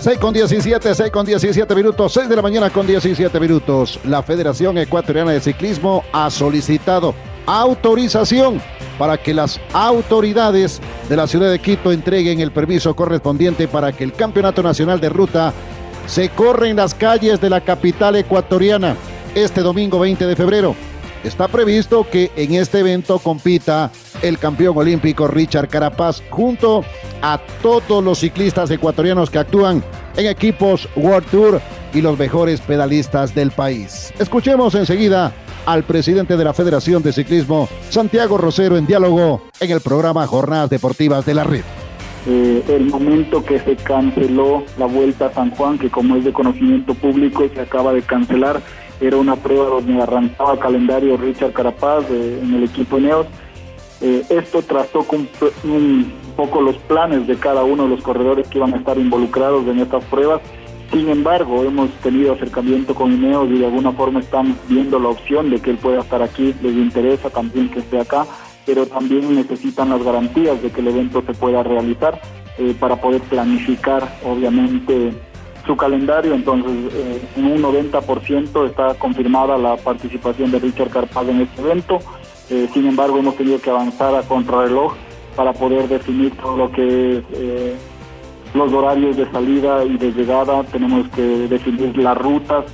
Seis 0.00 0.18
con 0.18 0.34
17, 0.34 0.94
6 0.94 1.10
con 1.10 1.24
17 1.24 1.74
minutos, 1.74 2.12
6 2.12 2.28
de 2.28 2.36
la 2.36 2.42
mañana 2.42 2.70
con 2.70 2.86
17 2.86 3.40
minutos. 3.40 4.00
La 4.04 4.22
Federación 4.22 4.76
Ecuatoriana 4.78 5.30
de 5.30 5.40
Ciclismo 5.40 6.04
ha 6.12 6.28
solicitado 6.28 7.14
autorización 7.46 8.60
para 8.98 9.16
que 9.18 9.34
las 9.34 9.60
autoridades 9.72 10.80
de 11.08 11.16
la 11.16 11.26
ciudad 11.26 11.50
de 11.50 11.58
Quito 11.58 11.92
entreguen 11.92 12.40
el 12.40 12.52
permiso 12.52 12.94
correspondiente 12.94 13.68
para 13.68 13.92
que 13.92 14.04
el 14.04 14.12
Campeonato 14.12 14.62
Nacional 14.62 15.00
de 15.00 15.08
Ruta 15.08 15.52
se 16.06 16.28
corra 16.28 16.68
en 16.68 16.76
las 16.76 16.94
calles 16.94 17.40
de 17.40 17.50
la 17.50 17.60
capital 17.60 18.16
ecuatoriana 18.16 18.96
este 19.34 19.62
domingo 19.62 19.98
20 19.98 20.26
de 20.26 20.36
febrero. 20.36 20.74
Está 21.24 21.48
previsto 21.48 22.06
que 22.08 22.30
en 22.36 22.54
este 22.54 22.80
evento 22.80 23.18
compita 23.18 23.90
el 24.20 24.38
campeón 24.38 24.76
olímpico 24.76 25.26
Richard 25.26 25.68
Carapaz 25.68 26.22
junto 26.28 26.84
a 27.22 27.40
todos 27.62 28.04
los 28.04 28.18
ciclistas 28.18 28.70
ecuatorianos 28.70 29.30
que 29.30 29.38
actúan 29.38 29.82
en 30.16 30.26
equipos 30.26 30.88
World 30.94 31.26
Tour 31.30 31.60
y 31.94 32.02
los 32.02 32.18
mejores 32.18 32.60
pedalistas 32.60 33.34
del 33.34 33.50
país. 33.50 34.12
Escuchemos 34.18 34.74
enseguida 34.74 35.32
al 35.66 35.84
presidente 35.84 36.36
de 36.36 36.44
la 36.44 36.52
Federación 36.52 37.02
de 37.02 37.12
Ciclismo, 37.12 37.68
Santiago 37.88 38.38
Rosero, 38.38 38.76
en 38.76 38.86
diálogo 38.86 39.42
en 39.60 39.70
el 39.70 39.80
programa 39.80 40.26
Jornadas 40.26 40.70
Deportivas 40.70 41.24
de 41.24 41.34
la 41.34 41.44
Red. 41.44 41.64
Eh, 42.26 42.64
el 42.68 42.86
momento 42.86 43.44
que 43.44 43.60
se 43.60 43.76
canceló 43.76 44.64
la 44.78 44.86
Vuelta 44.86 45.26
a 45.26 45.34
San 45.34 45.50
Juan, 45.50 45.78
que 45.78 45.90
como 45.90 46.16
es 46.16 46.24
de 46.24 46.32
conocimiento 46.32 46.94
público 46.94 47.44
se 47.52 47.60
acaba 47.60 47.92
de 47.92 48.02
cancelar, 48.02 48.62
era 49.00 49.16
una 49.16 49.36
prueba 49.36 49.66
donde 49.66 50.00
arrancaba 50.00 50.58
calendario 50.58 51.16
Richard 51.16 51.52
Carapaz 51.52 52.04
en 52.10 52.54
el 52.54 52.64
equipo 52.64 52.98
Neos. 52.98 53.26
Eh, 54.00 54.22
esto 54.30 54.62
trató 54.62 55.04
con 55.04 55.28
un 55.64 56.12
poco 56.36 56.60
los 56.60 56.76
planes 56.76 57.26
de 57.26 57.36
cada 57.36 57.62
uno 57.64 57.84
de 57.84 57.90
los 57.90 58.02
corredores 58.02 58.48
que 58.48 58.58
iban 58.58 58.72
a 58.74 58.78
estar 58.78 58.98
involucrados 58.98 59.66
en 59.66 59.80
estas 59.80 60.04
pruebas 60.04 60.40
sin 60.92 61.08
embargo, 61.08 61.64
hemos 61.64 61.90
tenido 62.02 62.34
acercamiento 62.34 62.94
con 62.94 63.12
Ineos 63.12 63.48
y 63.50 63.58
de 63.58 63.66
alguna 63.66 63.92
forma 63.92 64.20
están 64.20 64.56
viendo 64.68 64.98
la 64.98 65.08
opción 65.08 65.50
de 65.50 65.60
que 65.60 65.70
él 65.70 65.78
pueda 65.78 66.00
estar 66.00 66.22
aquí, 66.22 66.54
les 66.62 66.74
interesa 66.74 67.30
también 67.30 67.70
que 67.70 67.80
esté 67.80 68.00
acá, 68.00 68.26
pero 68.66 68.86
también 68.86 69.34
necesitan 69.34 69.90
las 69.90 70.02
garantías 70.02 70.62
de 70.62 70.70
que 70.70 70.80
el 70.80 70.88
evento 70.88 71.22
se 71.26 71.34
pueda 71.34 71.62
realizar 71.62 72.20
eh, 72.58 72.74
para 72.78 72.96
poder 72.96 73.20
planificar, 73.22 74.18
obviamente, 74.24 75.12
su 75.66 75.76
calendario. 75.76 76.34
Entonces, 76.34 76.72
eh, 76.94 77.22
en 77.36 77.46
un 77.46 77.62
90% 77.62 78.66
está 78.66 78.94
confirmada 78.94 79.58
la 79.58 79.76
participación 79.76 80.50
de 80.50 80.60
Richard 80.60 80.90
Carpaz 80.90 81.28
en 81.28 81.40
este 81.40 81.60
evento. 81.60 81.98
Eh, 82.50 82.68
sin 82.72 82.86
embargo, 82.86 83.18
hemos 83.18 83.36
tenido 83.36 83.60
que 83.60 83.70
avanzar 83.70 84.14
a 84.14 84.22
contrarreloj 84.22 84.94
para 85.34 85.52
poder 85.52 85.88
definir 85.88 86.36
todo 86.36 86.56
lo 86.56 86.70
que 86.70 87.18
es 87.18 87.24
los 88.54 88.72
horarios 88.72 89.16
de 89.16 89.30
salida 89.30 89.84
y 89.84 89.96
de 89.98 90.12
llegada, 90.12 90.62
tenemos 90.64 91.08
que 91.08 91.22
definir 91.22 91.96
las 91.98 92.16
rutas, 92.16 92.64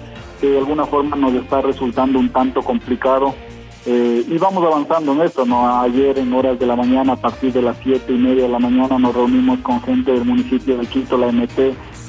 que 0.41 0.51
de 0.51 0.59
alguna 0.59 0.85
forma 0.85 1.17
nos 1.17 1.33
está 1.35 1.63
resultando 1.63 2.19
un 2.19 2.31
tanto 2.31 2.63
complicado. 2.63 3.35
Eh, 3.87 4.25
y 4.29 4.37
vamos 4.37 4.63
avanzando 4.63 5.13
en 5.13 5.23
esto, 5.23 5.47
¿no? 5.47 5.81
Ayer 5.81 6.19
en 6.19 6.33
horas 6.35 6.59
de 6.59 6.67
la 6.67 6.77
mañana, 6.77 7.15
a 7.15 7.17
partir 7.17 7.53
de 7.55 7.63
las 7.63 7.79
siete 7.83 8.13
y 8.13 8.19
media 8.19 8.43
de 8.43 8.51
la 8.51 8.59
mañana, 8.59 8.99
nos 8.99 9.15
reunimos 9.15 9.61
con 9.61 9.81
gente 9.83 10.13
del 10.13 10.27
municipio 10.27 10.77
de 10.77 10.87
Quito, 10.87 11.17
la 11.17 11.33
MT, 11.33 11.59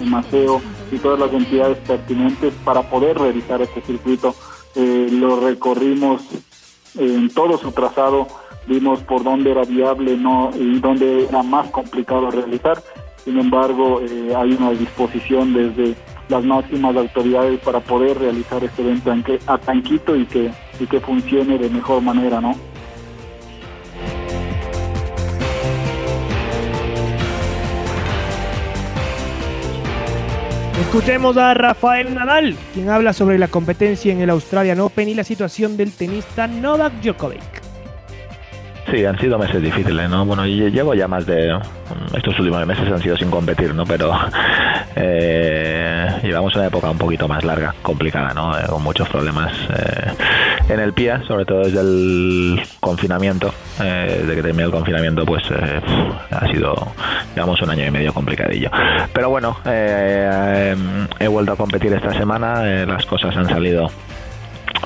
el 0.01 0.07
Maceo 0.07 0.61
y 0.91 0.97
todas 0.97 1.19
las 1.19 1.31
entidades 1.31 1.77
pertinentes 1.79 2.53
para 2.65 2.81
poder 2.83 3.17
realizar 3.17 3.61
este 3.61 3.79
circuito. 3.81 4.35
Eh, 4.75 5.07
lo 5.11 5.39
recorrimos 5.39 6.23
en 6.99 7.33
todo 7.33 7.57
su 7.57 7.71
trazado, 7.71 8.27
vimos 8.67 8.99
por 9.03 9.23
dónde 9.23 9.51
era 9.51 9.63
viable 9.63 10.17
no 10.17 10.51
y 10.53 10.79
dónde 10.79 11.25
era 11.25 11.41
más 11.41 11.69
complicado 11.69 12.29
realizar 12.31 12.83
sin 13.23 13.37
embargo, 13.37 14.01
eh, 14.01 14.33
hay 14.35 14.53
una 14.53 14.71
disposición 14.71 15.53
desde 15.53 15.95
las 16.27 16.43
máximas 16.43 16.95
autoridades 16.95 17.59
para 17.59 17.79
poder 17.79 18.17
realizar 18.17 18.63
este 18.63 18.81
evento 18.81 19.13
a 19.47 19.57
Tanquito 19.57 20.15
y 20.15 20.25
que, 20.25 20.51
y 20.79 20.87
que 20.87 20.99
funcione 20.99 21.57
de 21.57 21.69
mejor 21.69 22.01
manera, 22.01 22.41
¿no? 22.41 22.55
Escuchemos 30.79 31.37
a 31.37 31.53
Rafael 31.53 32.13
Nadal, 32.13 32.57
quien 32.73 32.89
habla 32.89 33.13
sobre 33.13 33.37
la 33.37 33.47
competencia 33.47 34.11
en 34.11 34.19
el 34.19 34.29
Australian 34.31 34.79
Open 34.79 35.07
y 35.07 35.13
la 35.13 35.23
situación 35.23 35.77
del 35.77 35.93
tenista 35.93 36.47
Novak 36.47 36.93
Djokovic. 37.01 37.60
Sí, 38.89 39.05
han 39.05 39.17
sido 39.19 39.37
meses 39.37 39.61
difíciles, 39.61 40.09
¿no? 40.09 40.25
Bueno, 40.25 40.45
llevo 40.45 40.93
ya 40.93 41.07
más 41.07 41.25
de... 41.25 41.57
Estos 42.15 42.37
últimos 42.39 42.65
meses 42.65 42.91
han 42.91 43.01
sido 43.01 43.15
sin 43.15 43.29
competir, 43.29 43.73
¿no? 43.73 43.85
Pero 43.85 44.11
eh, 44.95 46.19
llevamos 46.23 46.55
una 46.55 46.67
época 46.67 46.89
un 46.89 46.97
poquito 46.97 47.27
más 47.27 47.43
larga, 47.43 47.73
complicada, 47.81 48.33
¿no? 48.33 48.57
Eh, 48.57 48.63
con 48.67 48.83
muchos 48.83 49.07
problemas 49.07 49.53
eh, 49.69 50.11
en 50.69 50.79
el 50.79 50.93
pie, 50.93 51.19
sobre 51.27 51.45
todo 51.45 51.59
desde 51.59 51.79
el 51.79 52.61
confinamiento. 52.79 53.53
desde 53.77 54.35
que 54.35 54.41
terminé 54.41 54.63
el 54.63 54.71
confinamiento, 54.71 55.25
pues 55.25 55.43
ha 56.31 56.47
sido, 56.47 56.93
digamos, 57.33 57.61
un 57.61 57.69
año 57.69 57.85
y 57.85 57.91
medio 57.91 58.13
complicadillo. 58.13 58.69
Pero 59.13 59.29
bueno, 59.29 59.57
he 59.65 61.27
vuelto 61.27 61.53
a 61.53 61.55
competir 61.55 61.93
esta 61.93 62.13
semana, 62.13 62.85
las 62.85 63.05
cosas 63.05 63.35
han 63.35 63.47
salido 63.47 63.89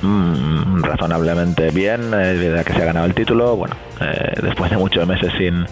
Mm, 0.02 0.84
razonablemente 0.84 1.72
bien, 1.72 2.12
eh, 2.14 2.64
que 2.66 2.74
se 2.74 2.82
ha 2.82 2.86
ganado 2.86 3.06
el 3.06 3.14
título, 3.14 3.56
bueno, 3.56 3.76
eh, 4.02 4.34
después 4.42 4.70
de 4.70 4.78
muchos 4.78 5.08
meses 5.08 5.32
sin, 5.38 5.66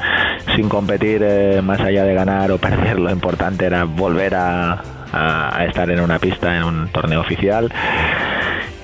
sin 0.56 0.70
competir, 0.70 1.22
eh, 1.24 1.62
más 1.62 1.80
allá 1.82 2.04
de 2.04 2.14
ganar 2.14 2.52
o 2.52 2.58
perder, 2.58 3.00
lo 3.00 3.12
importante 3.12 3.66
era 3.66 3.84
volver 3.84 4.36
a, 4.36 4.82
a 5.12 5.66
estar 5.66 5.90
en 5.92 6.00
una 6.00 6.20
pista, 6.20 6.56
en 6.56 6.64
un 6.64 6.88
torneo 6.88 7.22
oficial 7.22 7.72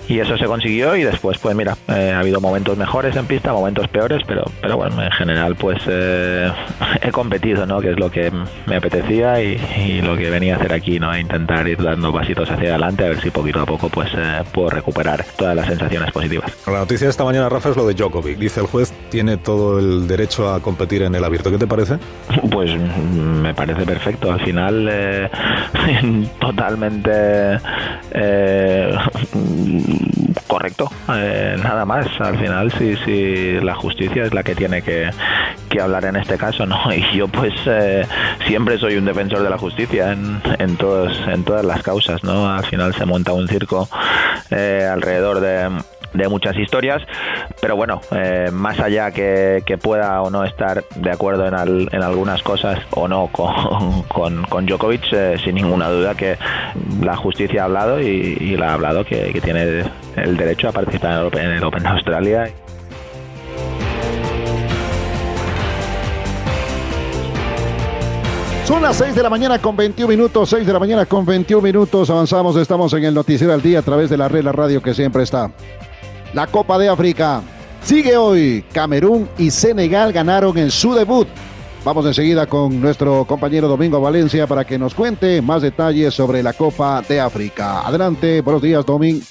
y 0.09 0.19
eso 0.19 0.37
se 0.37 0.45
consiguió 0.45 0.95
y 0.95 1.03
después 1.03 1.37
pues 1.37 1.55
mira 1.55 1.77
eh, 1.87 2.11
ha 2.11 2.19
habido 2.19 2.41
momentos 2.41 2.75
mejores 2.75 3.15
en 3.15 3.27
pista 3.27 3.53
momentos 3.53 3.87
peores 3.89 4.23
pero 4.27 4.43
pero 4.59 4.75
bueno 4.75 5.01
en 5.01 5.11
general 5.11 5.55
pues 5.55 5.77
eh, 5.87 6.51
he 7.01 7.11
competido 7.11 7.67
no 7.67 7.79
que 7.79 7.91
es 7.91 7.99
lo 7.99 8.09
que 8.09 8.31
me 8.65 8.75
apetecía 8.75 9.41
y, 9.41 9.59
lo 10.01 10.17
que 10.17 10.29
venía 10.29 10.55
a 10.55 10.57
hacer 10.57 10.73
aquí 10.73 10.99
no 10.99 11.11
a 11.11 11.19
intentar 11.19 11.67
ir 11.67 11.81
dando 11.81 12.11
pasitos 12.11 12.49
hacia 12.49 12.69
adelante 12.69 13.05
a 13.05 13.09
ver 13.09 13.21
si 13.21 13.29
poquito 13.29 13.61
a 13.61 13.65
poco 13.65 13.89
pues 13.89 14.09
eh, 14.17 14.41
puedo 14.51 14.69
recuperar 14.69 15.23
todas 15.37 15.55
las 15.55 15.67
sensaciones 15.67 16.11
positivas. 16.11 16.51
La 16.65 16.79
noticia 16.79 17.05
de 17.05 17.11
esta 17.11 17.23
mañana 17.23 17.47
Rafa 17.47 17.69
es 17.69 17.77
lo 17.77 17.85
de 17.85 17.93
Djokovic. 17.93 18.37
Dice 18.37 18.61
el 18.61 18.65
juez 18.65 18.91
tiene 19.09 19.37
todo 19.37 19.77
el 19.77 20.07
derecho 20.07 20.51
a 20.51 20.61
competir 20.61 21.03
en 21.03 21.13
el 21.13 21.23
abierto. 21.23 21.51
¿qué 21.51 21.57
te 21.57 21.67
parece? 21.67 21.97
pues 22.51 22.71
me 22.75 23.53
parece 23.53 23.85
perfecto. 23.85 24.31
Al 24.31 24.39
final 24.39 24.89
totalmente 26.39 27.59
correcto, 30.47 30.89
eh, 31.13 31.55
nada 31.61 31.85
más. 31.85 32.07
Al 32.19 32.37
final, 32.37 32.71
si, 32.71 32.95
si 32.97 33.59
la 33.59 33.75
justicia 33.75 34.23
es 34.23 34.33
la 34.33 34.43
que 34.43 34.55
tiene 34.55 34.81
que, 34.81 35.09
hablar 35.79 36.03
en 36.05 36.17
este 36.17 36.37
caso, 36.37 36.65
¿no? 36.65 36.77
Y 36.93 37.17
yo, 37.17 37.27
pues, 37.27 37.53
eh, 37.65 38.05
siempre 38.47 38.77
soy 38.77 38.97
un 38.97 39.05
defensor 39.05 39.43
de 39.43 39.49
la 39.49 39.57
justicia 39.57 40.11
en, 40.11 40.41
en, 40.57 40.75
todos, 40.77 41.17
en 41.27 41.43
todas 41.43 41.63
las 41.63 41.81
causas, 41.83 42.23
¿no? 42.23 42.51
Al 42.51 42.65
final 42.65 42.93
se 42.95 43.05
monta 43.05 43.33
un 43.33 43.47
circo 43.47 43.87
eh, 44.51 44.87
alrededor 44.91 45.39
de 45.39 45.69
de 46.13 46.27
muchas 46.27 46.57
historias, 46.57 47.01
pero 47.61 47.75
bueno, 47.75 48.01
eh, 48.11 48.49
más 48.51 48.79
allá 48.79 49.11
que, 49.11 49.63
pueda 49.81 50.21
o 50.21 50.29
no 50.29 50.43
estar 50.43 50.83
de 50.95 51.11
acuerdo 51.11 51.45
en, 51.45 51.53
en 51.91 52.03
algunas 52.03 52.43
cosas 52.43 52.79
o 52.91 53.07
no 53.07 53.27
con, 53.31 54.03
con, 54.07 54.43
con 54.43 54.65
Djokovic, 54.65 55.13
eh, 55.13 55.37
sin 55.43 55.55
ninguna 55.55 55.89
duda 55.89 56.15
que 56.15 56.37
la 57.01 57.15
justicia 57.15 57.61
ha 57.61 57.65
hablado 57.65 58.01
y, 58.01 58.57
la 58.57 58.71
ha 58.71 58.73
hablado 58.73 59.05
que, 59.05 59.39
tiene 59.41 59.85
el 60.17 60.37
derecho 60.37 60.67
a 60.69 60.71
participar 60.71 61.11
en 61.11 61.17
el 61.19 61.25
Open, 61.25 61.45
en 61.45 61.51
el 61.51 61.63
Open 61.63 61.83
de 61.83 61.89
Australia. 61.89 62.49
Son 68.69 68.83
las 68.83 68.97
6 68.97 69.15
de 69.15 69.23
la 69.23 69.31
mañana 69.31 69.57
con 69.59 69.75
21 69.75 70.07
minutos, 70.07 70.47
6 70.49 70.67
de 70.67 70.73
la 70.73 70.77
mañana 70.77 71.05
con 71.07 71.25
21 71.25 71.59
minutos. 71.59 72.07
Avanzamos, 72.11 72.55
estamos 72.55 72.93
en 72.93 73.03
el 73.03 73.15
Noticiero 73.15 73.51
al 73.51 73.63
Día 73.63 73.79
a 73.79 73.81
través 73.81 74.11
de 74.11 74.17
la 74.17 74.27
red 74.27 74.43
La 74.43 74.51
Radio 74.51 74.79
que 74.79 74.93
siempre 74.93 75.23
está. 75.23 75.49
La 76.33 76.45
Copa 76.45 76.77
de 76.77 76.87
África 76.89 77.41
sigue 77.83 78.15
hoy. 78.15 78.63
Camerún 78.71 79.27
y 79.37 79.49
Senegal 79.49 80.13
ganaron 80.13 80.57
en 80.59 80.69
su 80.69 80.93
debut. 80.93 81.27
Vamos 81.83 82.05
enseguida 82.05 82.45
con 82.45 82.79
nuestro 82.79 83.25
compañero 83.25 83.67
Domingo 83.67 83.99
Valencia 83.99 84.45
para 84.45 84.63
que 84.63 84.77
nos 84.77 84.93
cuente 84.93 85.41
más 85.41 85.63
detalles 85.63 86.13
sobre 86.13 86.43
la 86.43 86.53
Copa 86.53 87.01
de 87.01 87.19
África. 87.19 87.81
Adelante, 87.81 88.41
buenos 88.41 88.61
días, 88.61 88.85
Domingo. 88.85 89.25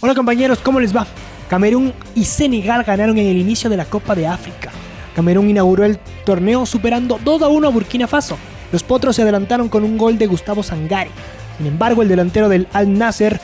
Hola 0.00 0.14
compañeros, 0.14 0.60
¿cómo 0.62 0.78
les 0.78 0.94
va? 0.94 1.06
Camerún 1.48 1.92
y 2.14 2.24
Senegal 2.24 2.84
ganaron 2.84 3.18
en 3.18 3.26
el 3.26 3.36
inicio 3.36 3.68
de 3.68 3.76
la 3.76 3.84
Copa 3.84 4.14
de 4.14 4.28
África. 4.28 4.70
Camerún 5.16 5.50
inauguró 5.50 5.84
el 5.84 5.98
torneo 6.24 6.66
superando 6.66 7.18
2 7.24 7.42
a 7.42 7.48
1 7.48 7.66
a 7.66 7.70
Burkina 7.70 8.06
Faso. 8.06 8.38
Los 8.70 8.84
potros 8.84 9.16
se 9.16 9.22
adelantaron 9.22 9.68
con 9.68 9.82
un 9.82 9.98
gol 9.98 10.18
de 10.18 10.28
Gustavo 10.28 10.62
Sangari. 10.62 11.10
Sin 11.58 11.66
embargo, 11.66 12.02
el 12.02 12.08
delantero 12.08 12.48
del 12.48 12.68
Al 12.72 12.96
Nasser 12.96 13.40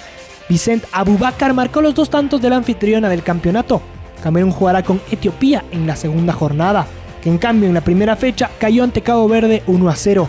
Vicent 0.48 0.84
Abubakar 0.92 1.54
marcó 1.54 1.80
los 1.80 1.94
dos 1.94 2.08
tantos 2.08 2.40
de 2.40 2.50
la 2.50 2.56
anfitriona 2.56 3.08
del 3.08 3.22
campeonato. 3.22 3.82
Camerún 4.22 4.52
jugará 4.52 4.82
con 4.82 5.00
Etiopía 5.10 5.64
en 5.72 5.86
la 5.86 5.96
segunda 5.96 6.32
jornada, 6.32 6.86
que 7.20 7.28
en 7.28 7.38
cambio 7.38 7.68
en 7.68 7.74
la 7.74 7.80
primera 7.80 8.16
fecha 8.16 8.50
cayó 8.58 8.84
ante 8.84 9.02
Cabo 9.02 9.28
Verde 9.28 9.62
1 9.66 9.88
a 9.88 9.96
0. 9.96 10.28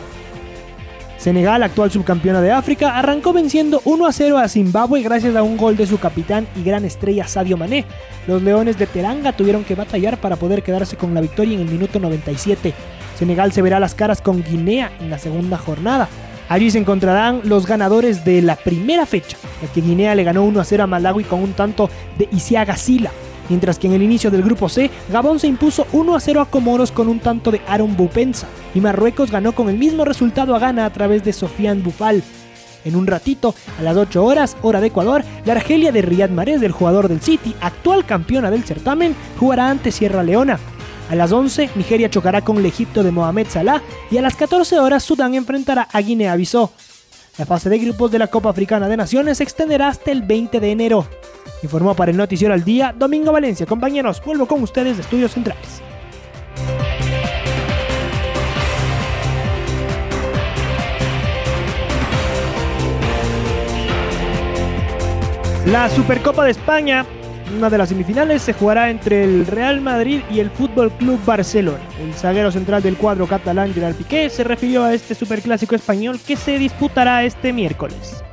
Senegal, 1.18 1.64
actual 1.64 1.92
subcampeona 1.92 2.42
de 2.42 2.52
África, 2.52 2.98
arrancó 2.98 3.34
venciendo 3.34 3.82
1 3.86 4.06
a 4.06 4.12
0 4.12 4.38
a 4.38 4.48
Zimbabue 4.48 5.02
gracias 5.02 5.36
a 5.36 5.44
un 5.44 5.58
gol 5.58 5.76
de 5.76 5.88
su 5.88 6.00
capitán 6.00 6.48
y 6.56 6.64
gran 6.64 6.86
estrella 6.86 7.28
Sadio 7.28 7.58
Mané. 7.58 7.86
Los 8.28 8.42
Leones 8.44 8.78
de 8.78 8.86
Teranga 8.86 9.34
tuvieron 9.34 9.64
que 9.64 9.76
batallar 9.76 10.18
para 10.20 10.36
poder 10.36 10.62
quedarse 10.62 10.96
con 10.96 11.14
la 11.14 11.22
victoria 11.22 11.56
en 11.56 11.62
el 11.62 11.72
minuto 11.72 12.00
97. 12.00 12.74
Senegal 13.18 13.52
se 13.52 13.64
verá 13.64 13.80
las 13.80 13.96
caras 13.96 14.22
con 14.22 14.44
Guinea 14.44 14.92
en 15.00 15.10
la 15.10 15.18
segunda 15.18 15.58
jornada. 15.58 16.08
Allí 16.50 16.72
se 16.72 16.78
encontrarán 16.78 17.42
los 17.44 17.68
ganadores 17.68 18.24
de 18.24 18.42
la 18.42 18.56
primera 18.56 19.06
fecha, 19.06 19.38
ya 19.62 19.68
que 19.72 19.82
Guinea 19.82 20.16
le 20.16 20.24
ganó 20.24 20.44
1 20.44 20.62
a 20.62 20.64
0 20.64 20.84
a 20.84 20.88
Malawi 20.88 21.26
con 21.26 21.44
un 21.44 21.54
tanto 21.54 21.90
de 22.18 22.30
Isiaga 22.32 22.78
Sila, 22.78 23.12
mientras 23.50 23.78
que 23.78 23.88
en 23.88 23.94
el 23.94 24.02
inicio 24.02 24.32
del 24.32 24.44
grupo 24.44 24.70
C, 24.70 24.90
Gabón 25.12 25.40
se 25.40 25.48
impuso 25.48 25.88
1 25.92 26.16
a 26.16 26.20
0 26.22 26.42
a 26.42 26.46
Comoros 26.46 26.92
con 26.92 27.10
un 27.10 27.20
tanto 27.20 27.52
de 27.52 27.62
Aaron 27.68 27.98
Bupensa, 27.98 28.48
y 28.74 28.80
Marruecos 28.80 29.30
ganó 29.30 29.52
con 29.54 29.68
el 29.68 29.78
mismo 29.78 30.06
resultado 30.06 30.56
a 30.56 30.60
Ghana 30.60 30.86
a 30.86 30.94
través 30.94 31.24
de 31.26 31.34
Sofian 31.34 31.84
Bufal. 31.84 32.24
En 32.86 32.96
un 32.96 33.08
ratito, 33.08 33.54
a 33.78 33.82
las 33.82 33.98
8 33.98 34.24
horas, 34.24 34.56
hora 34.62 34.80
de 34.80 34.88
Ecuador, 34.88 35.26
la 35.44 35.54
Argelia 35.54 35.92
de 35.92 36.02
Riyad 36.02 36.30
Mahrez, 36.30 36.62
del 36.62 36.72
jugador 36.72 37.10
del 37.10 37.20
City, 37.20 37.54
actual 37.60 38.06
campeona 38.06 38.50
del 38.52 38.64
certamen, 38.64 39.14
jugará 39.38 39.70
ante 39.70 39.92
Sierra 39.92 40.24
Leona. 40.24 40.58
A 41.10 41.16
las 41.16 41.32
11, 41.32 41.70
Nigeria 41.76 42.10
chocará 42.10 42.42
con 42.42 42.58
el 42.58 42.66
Egipto 42.66 43.02
de 43.02 43.12
Mohamed 43.12 43.48
Salah 43.48 43.82
y 44.12 44.18
a 44.18 44.22
las 44.22 44.36
14 44.36 44.80
horas 44.80 45.04
Sudán 45.04 45.36
enfrentará 45.36 45.88
a 45.92 46.02
Guinea-Bissau. 46.02 46.70
La 47.38 47.46
fase 47.46 47.70
de 47.70 47.80
grupos 47.80 48.12
de 48.12 48.20
la 48.20 48.28
Copa 48.28 48.50
Africana 48.50 48.90
de 48.90 48.98
Naciones 48.98 49.38
se 49.38 49.44
extenderá 49.44 49.88
hasta 49.88 50.12
el 50.12 50.24
20 50.24 50.60
de 50.60 50.72
enero. 50.72 51.08
Informó 51.64 51.96
para 51.96 52.12
el 52.12 52.18
Noticiero 52.18 52.54
al 52.54 52.64
Día 52.64 52.94
Domingo 52.98 53.32
Valencia. 53.32 53.66
Compañeros, 53.66 54.22
vuelvo 54.26 54.48
con 54.48 54.62
ustedes 54.64 54.98
de 54.98 55.04
Estudios 55.04 55.32
Centrales. 55.32 55.82
La 65.68 65.90
Supercopa 65.90 66.46
de 66.46 66.52
España 66.52 67.06
una 67.56 67.70
de 67.70 67.78
las 67.78 67.90
semifinales 67.90 68.42
se 68.42 68.54
jugará 68.54 68.90
entre 68.90 69.24
el 69.24 69.46
Real 69.46 69.82
Madrid 69.82 70.22
y 70.32 70.40
el 70.40 70.50
Fútbol 70.50 70.92
Club 70.92 71.20
Barcelona. 71.26 71.84
El 72.02 72.14
zaguero 72.14 72.52
central 72.52 72.82
del 72.82 72.98
cuadro 72.98 73.28
catalán 73.28 73.74
Gerard 73.74 73.96
Piqué 73.96 74.30
se 74.30 74.44
refirió 74.44 74.84
a 74.84 74.94
este 74.94 75.16
superclásico 75.16 75.76
español 75.76 76.20
que 76.26 76.36
se 76.36 76.58
disputará 76.58 77.24
este 77.24 77.54
miércoles. 77.54 78.24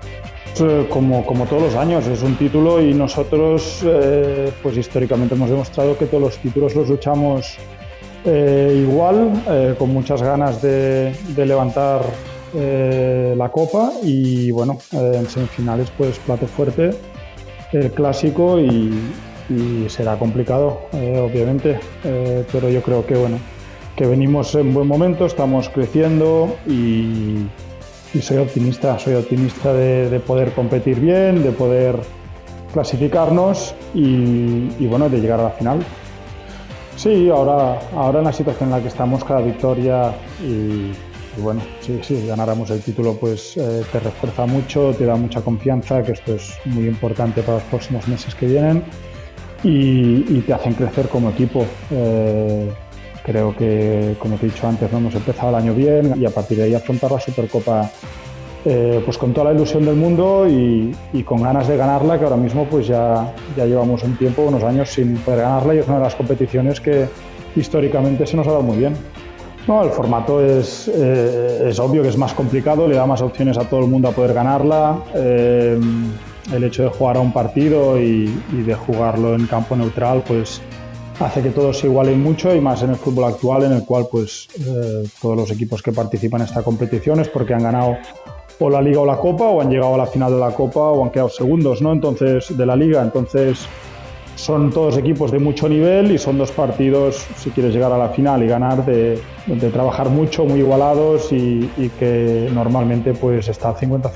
Eh, 0.60 0.86
como, 0.88 1.26
como 1.26 1.46
todos 1.46 1.62
los 1.62 1.74
años, 1.74 2.06
es 2.06 2.22
un 2.22 2.36
título 2.36 2.80
y 2.80 2.94
nosotros, 2.94 3.80
eh, 3.84 4.52
pues 4.62 4.76
históricamente 4.76 5.34
hemos 5.34 5.50
demostrado 5.50 5.98
que 5.98 6.06
todos 6.06 6.22
los 6.22 6.38
títulos 6.38 6.74
los 6.74 6.88
luchamos 6.88 7.56
eh, 8.24 8.84
igual, 8.88 9.32
con 9.78 9.92
muchas 9.92 10.22
ganas 10.22 10.62
de, 10.62 11.14
de 11.28 11.46
levantar 11.46 12.02
la 12.54 13.48
copa 13.50 13.90
y 14.04 14.52
bueno, 14.52 14.78
en 14.92 15.28
semifinales 15.28 15.90
pues 15.98 16.20
plato 16.20 16.46
fuerte 16.46 16.92
el 17.74 17.90
clásico 17.90 18.58
y, 18.58 18.92
será 19.88 20.18
complicado, 20.18 20.80
eh, 20.92 21.20
obviamente, 21.20 21.78
eh, 22.02 22.44
pero 22.50 22.70
yo 22.70 22.82
creo 22.82 23.04
que 23.04 23.14
bueno, 23.14 23.38
que 23.94 24.06
venimos 24.06 24.54
en 24.54 24.72
buen 24.72 24.88
momento, 24.88 25.26
estamos 25.26 25.68
creciendo 25.68 26.56
y, 26.66 27.46
soy 28.20 28.38
optimista, 28.38 28.98
soy 28.98 29.14
optimista 29.14 29.72
de, 29.74 30.20
poder 30.20 30.52
competir 30.52 30.98
bien, 31.00 31.42
de 31.42 31.50
poder 31.50 31.96
clasificarnos 32.72 33.74
y, 33.92 34.70
y, 34.78 34.86
bueno, 34.88 35.08
de 35.08 35.20
llegar 35.20 35.40
a 35.40 35.44
la 35.44 35.50
final. 35.50 35.80
Sí, 36.96 37.28
ahora, 37.28 37.80
ahora 37.94 38.20
en 38.20 38.24
la 38.24 38.32
situación 38.32 38.70
en 38.70 38.76
la 38.76 38.80
que 38.80 38.88
estamos, 38.88 39.24
cada 39.24 39.40
victoria 39.40 40.14
y, 40.42 40.92
y 41.36 41.40
bueno, 41.40 41.60
sí, 41.80 41.98
sí, 42.02 42.26
ganáramos 42.26 42.70
el 42.70 42.80
título, 42.80 43.14
pues 43.14 43.56
eh, 43.56 43.82
te 43.90 44.00
refuerza 44.00 44.46
mucho, 44.46 44.94
te 44.96 45.04
da 45.04 45.16
mucha 45.16 45.40
confianza, 45.40 46.02
que 46.02 46.12
esto 46.12 46.34
es 46.34 46.54
muy 46.64 46.86
importante 46.86 47.42
para 47.42 47.58
los 47.58 47.64
próximos 47.64 48.06
meses 48.08 48.34
que 48.34 48.46
vienen 48.46 48.84
y, 49.62 50.40
te 50.40 50.52
hacen 50.52 50.74
crecer 50.74 51.08
como 51.08 51.30
equipo. 51.30 51.64
Eh, 51.90 52.70
creo 53.24 53.56
que, 53.56 54.16
como 54.18 54.36
te 54.36 54.46
he 54.46 54.50
dicho 54.50 54.68
antes, 54.68 54.90
no 54.92 54.98
hemos 54.98 55.14
empezado 55.14 55.48
el 55.48 55.54
año 55.56 55.74
bien 55.74 56.14
y 56.20 56.26
a 56.26 56.30
partir 56.30 56.58
de 56.58 56.64
ahí 56.64 56.74
afrontar 56.74 57.10
la 57.10 57.20
Supercopa 57.20 57.90
eh, 58.66 59.02
pues 59.04 59.18
con 59.18 59.34
toda 59.34 59.50
la 59.50 59.56
ilusión 59.56 59.84
del 59.84 59.96
mundo 59.96 60.46
y, 60.48 61.22
con 61.24 61.42
ganas 61.42 61.68
de 61.68 61.76
ganarla, 61.76 62.18
que 62.18 62.24
ahora 62.24 62.36
mismo 62.36 62.66
pues 62.66 62.86
ya, 62.86 63.32
ya 63.56 63.66
llevamos 63.66 64.02
un 64.02 64.16
tiempo, 64.16 64.42
unos 64.42 64.62
años 64.62 64.90
sin 64.90 65.16
poder 65.16 65.40
ganarla 65.40 65.74
y 65.74 65.78
es 65.78 65.88
una 65.88 65.98
de 65.98 66.04
las 66.04 66.14
competiciones 66.14 66.80
que 66.80 67.06
históricamente 67.56 68.26
se 68.26 68.36
nos 68.36 68.46
ha 68.46 68.50
dado 68.50 68.62
muy 68.62 68.78
bien. 68.78 68.94
No, 69.66 69.82
el 69.82 69.90
formato 69.90 70.44
es, 70.44 70.88
eh, 70.88 71.68
es 71.68 71.78
obvio 71.78 72.02
que 72.02 72.08
es 72.08 72.18
más 72.18 72.34
complicado, 72.34 72.86
le 72.86 72.96
da 72.96 73.06
más 73.06 73.22
opciones 73.22 73.56
a 73.56 73.64
todo 73.68 73.80
el 73.80 73.86
mundo 73.86 74.08
a 74.08 74.12
poder 74.12 74.34
ganarla. 74.34 74.98
Eh, 75.14 75.80
el 76.52 76.64
hecho 76.64 76.82
de 76.82 76.90
jugar 76.90 77.16
a 77.16 77.20
un 77.20 77.32
partido 77.32 77.98
y, 77.98 78.26
de 78.52 78.74
jugarlo 78.74 79.34
en 79.34 79.46
campo 79.46 79.74
neutral, 79.74 80.22
pues 80.26 80.60
hace 81.18 81.42
que 81.42 81.48
todos 81.48 81.78
se 81.78 81.86
igualen 81.86 82.22
mucho 82.22 82.54
y 82.54 82.60
más 82.60 82.82
en 82.82 82.90
el 82.90 82.96
fútbol 82.96 83.24
actual 83.24 83.62
en 83.62 83.72
el 83.72 83.84
cual 83.84 84.08
pues 84.10 84.48
todos 85.22 85.36
los 85.36 85.50
equipos 85.50 85.80
que 85.80 85.92
participan 85.92 86.42
en 86.42 86.48
esta 86.48 86.62
competición 86.62 87.20
es 87.20 87.28
porque 87.28 87.54
han 87.54 87.62
ganado 87.62 87.96
o 88.58 88.68
la 88.70 88.82
liga 88.82 89.00
o 89.00 89.06
la 89.06 89.16
copa 89.16 89.44
o 89.44 89.60
han 89.60 89.70
llegado 89.70 89.94
a 89.94 89.98
la 89.98 90.06
final 90.06 90.32
de 90.32 90.40
la 90.40 90.50
copa 90.50 90.80
o 90.80 91.04
han 91.04 91.10
quedado 91.10 91.28
segundos, 91.28 91.80
¿no? 91.80 91.92
Entonces, 91.92 92.56
de 92.56 92.66
la 92.66 92.76
liga. 92.76 93.02
Entonces, 93.02 93.66
son 94.36 94.70
todos 94.70 94.96
equipos 94.96 95.30
de 95.30 95.38
mucho 95.38 95.68
nivel 95.68 96.10
y 96.12 96.18
son 96.18 96.38
dos 96.38 96.50
partidos, 96.50 97.26
si 97.36 97.50
quieres 97.50 97.72
llegar 97.72 97.92
a 97.92 97.98
la 97.98 98.08
final 98.10 98.42
y 98.42 98.46
ganar, 98.46 98.84
de, 98.84 99.20
trabajar 99.72 100.08
mucho, 100.08 100.44
muy 100.44 100.60
igualados 100.60 101.32
y, 101.32 101.68
que 101.98 102.50
normalmente 102.52 103.14
pues 103.14 103.48
está 103.48 103.74
50-50. 103.74 104.10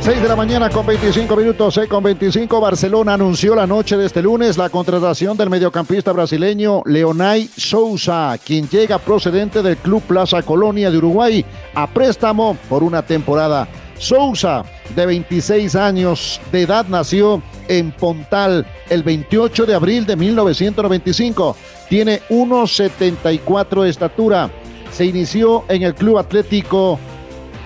6 0.00 0.22
de 0.22 0.28
la 0.28 0.36
mañana 0.36 0.70
con 0.70 0.86
25 0.86 1.36
minutos, 1.36 1.74
6 1.74 1.86
con 1.86 2.02
25. 2.02 2.60
Barcelona 2.62 3.12
anunció 3.12 3.54
la 3.54 3.66
noche 3.66 3.94
de 3.98 4.06
este 4.06 4.22
lunes 4.22 4.56
la 4.56 4.70
contratación 4.70 5.36
del 5.36 5.50
mediocampista 5.50 6.12
brasileño 6.12 6.80
Leonay 6.86 7.50
Sousa, 7.54 8.38
quien 8.42 8.66
llega 8.70 8.98
procedente 8.98 9.62
del 9.62 9.76
Club 9.76 10.02
Plaza 10.04 10.40
Colonia 10.42 10.90
de 10.90 10.96
Uruguay 10.96 11.44
a 11.74 11.86
préstamo 11.88 12.56
por 12.70 12.82
una 12.82 13.02
temporada. 13.02 13.68
Sousa, 13.98 14.64
de 14.94 15.06
26 15.06 15.74
años 15.76 16.40
de 16.52 16.62
edad, 16.62 16.86
nació 16.88 17.42
en 17.68 17.92
Pontal 17.92 18.66
el 18.88 19.02
28 19.02 19.66
de 19.66 19.74
abril 19.74 20.06
de 20.06 20.16
1995. 20.16 21.56
Tiene 21.88 22.20
1,74 22.30 23.82
de 23.82 23.90
estatura. 23.90 24.50
Se 24.90 25.04
inició 25.04 25.64
en 25.68 25.82
el 25.82 25.94
Club 25.94 26.18
Atlético 26.18 26.98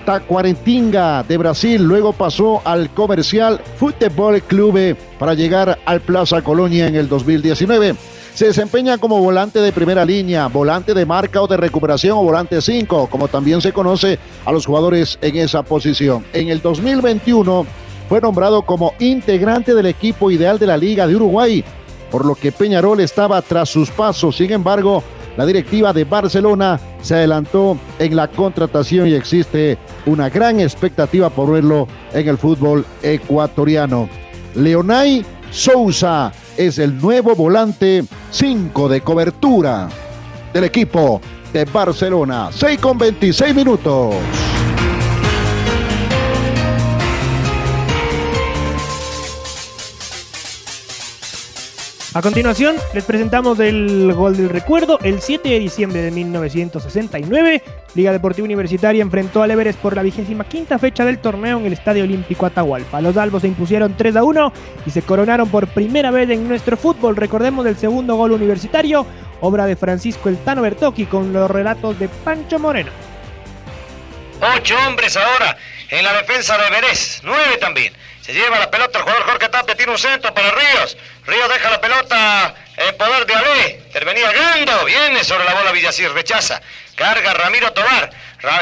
Tacuarentinga 0.05 1.23
de 1.23 1.37
Brasil, 1.37 1.81
luego 1.81 2.13
pasó 2.13 2.61
al 2.65 2.89
comercial 2.89 3.61
Futebol 3.77 4.41
Clube 4.41 4.95
para 5.17 5.33
llegar 5.33 5.79
al 5.85 6.01
Plaza 6.01 6.41
Colonia 6.41 6.87
en 6.87 6.95
el 6.95 7.07
2019. 7.07 7.95
Se 8.33 8.47
desempeña 8.47 8.97
como 8.97 9.19
volante 9.19 9.59
de 9.59 9.71
primera 9.71 10.03
línea, 10.05 10.47
volante 10.47 10.93
de 10.93 11.05
marca 11.05 11.41
o 11.41 11.47
de 11.47 11.55
recuperación 11.55 12.17
o 12.17 12.23
volante 12.23 12.61
5, 12.61 13.07
como 13.07 13.27
también 13.27 13.61
se 13.61 13.71
conoce 13.71 14.17
a 14.43 14.51
los 14.51 14.65
jugadores 14.65 15.19
en 15.21 15.35
esa 15.35 15.61
posición. 15.61 16.25
En 16.33 16.49
el 16.49 16.61
2021 16.61 17.65
fue 18.09 18.21
nombrado 18.21 18.63
como 18.63 18.93
integrante 18.99 19.75
del 19.75 19.85
equipo 19.85 20.31
ideal 20.31 20.57
de 20.57 20.67
la 20.67 20.77
Liga 20.77 21.05
de 21.05 21.15
Uruguay, 21.15 21.63
por 22.09 22.25
lo 22.25 22.35
que 22.35 22.51
Peñarol 22.51 22.99
estaba 23.01 23.41
tras 23.41 23.69
sus 23.69 23.91
pasos. 23.91 24.37
Sin 24.37 24.51
embargo, 24.51 25.03
la 25.37 25.45
directiva 25.45 25.93
de 25.93 26.03
Barcelona 26.03 26.79
se 27.01 27.15
adelantó 27.15 27.77
en 27.99 28.15
la 28.15 28.27
contratación 28.27 29.07
y 29.07 29.13
existe 29.13 29.77
una 30.05 30.29
gran 30.29 30.59
expectativa 30.59 31.29
por 31.29 31.51
verlo 31.51 31.87
en 32.13 32.27
el 32.27 32.37
fútbol 32.37 32.85
ecuatoriano. 33.01 34.07
Leonay 34.55 35.25
Sousa 35.49 36.31
es 36.55 36.77
el 36.77 36.99
nuevo 36.99 37.35
volante 37.35 38.03
5 38.29 38.89
de 38.89 39.01
cobertura 39.01 39.89
del 40.53 40.65
equipo 40.65 41.19
de 41.51 41.65
Barcelona. 41.65 42.49
6 42.51 42.79
con 42.79 42.97
26 42.97 43.55
minutos. 43.55 44.15
A 52.15 52.21
continuación, 52.21 52.75
les 52.93 53.03
presentamos 53.05 53.59
el 53.59 54.13
gol 54.13 54.37
del 54.37 54.49
recuerdo. 54.49 54.99
El 55.01 55.19
7 55.19 55.49
de 55.49 55.57
diciembre 55.57 56.03
de 56.03 56.11
1969, 56.11 57.63
Liga 57.95 58.11
Deportiva 58.11 58.45
Universitaria 58.45 59.01
enfrentó 59.01 59.41
al 59.41 59.49
Everest 59.49 59.79
por 59.79 59.95
la 59.95 60.03
vigésima 60.03 60.43
quinta 60.43 60.77
fecha 60.77 61.05
del 61.05 61.17
torneo 61.17 61.57
en 61.57 61.65
el 61.65 61.73
Estadio 61.73 62.03
Olímpico 62.03 62.45
Atahualpa. 62.45 63.01
Los 63.01 63.17
albos 63.17 63.41
se 63.41 63.47
impusieron 63.47 63.97
3 63.97 64.15
a 64.17 64.23
1 64.23 64.53
y 64.85 64.91
se 64.91 65.01
coronaron 65.01 65.49
por 65.49 65.65
primera 65.65 66.11
vez 66.11 66.29
en 66.29 66.47
nuestro 66.47 66.77
fútbol. 66.77 67.15
Recordemos 67.15 67.65
el 67.65 67.77
segundo 67.77 68.13
gol 68.13 68.33
universitario, 68.33 69.07
obra 69.41 69.65
de 69.65 69.75
Francisco 69.75 70.29
El 70.29 70.37
Tano 70.37 70.61
Bertocchi 70.61 71.07
con 71.07 71.33
los 71.33 71.49
relatos 71.49 71.97
de 71.97 72.09
Pancho 72.09 72.59
Moreno. 72.59 72.91
Ocho 74.55 74.75
hombres 74.87 75.17
ahora 75.17 75.57
en 75.89 76.03
la 76.03 76.13
defensa 76.13 76.59
de 76.59 76.67
Everest, 76.67 77.23
nueve 77.23 77.57
también. 77.59 77.91
Se 78.23 78.31
lleva 78.31 78.57
la 78.57 78.71
pelota 78.71 78.99
el 78.99 79.03
jugador 79.03 79.25
Jorge 79.25 79.49
Tapia, 79.49 79.75
tiene 79.75 79.91
un 79.91 79.97
centro 79.97 80.33
para 80.33 80.49
Ríos. 80.51 80.95
Ríos 81.25 81.49
deja 81.49 81.69
la 81.69 81.81
pelota 81.81 82.55
en 82.77 82.95
poder 82.95 83.25
de 83.25 83.35
Ale. 83.35 83.83
Tervenía 83.91 84.31
Gando, 84.31 84.85
viene 84.85 85.25
sobre 85.25 85.43
la 85.43 85.53
bola 85.53 85.73
Villasir, 85.73 86.09
rechaza. 86.13 86.61
Carga 86.95 87.33
Ramiro 87.33 87.73
Tobar. 87.73 88.09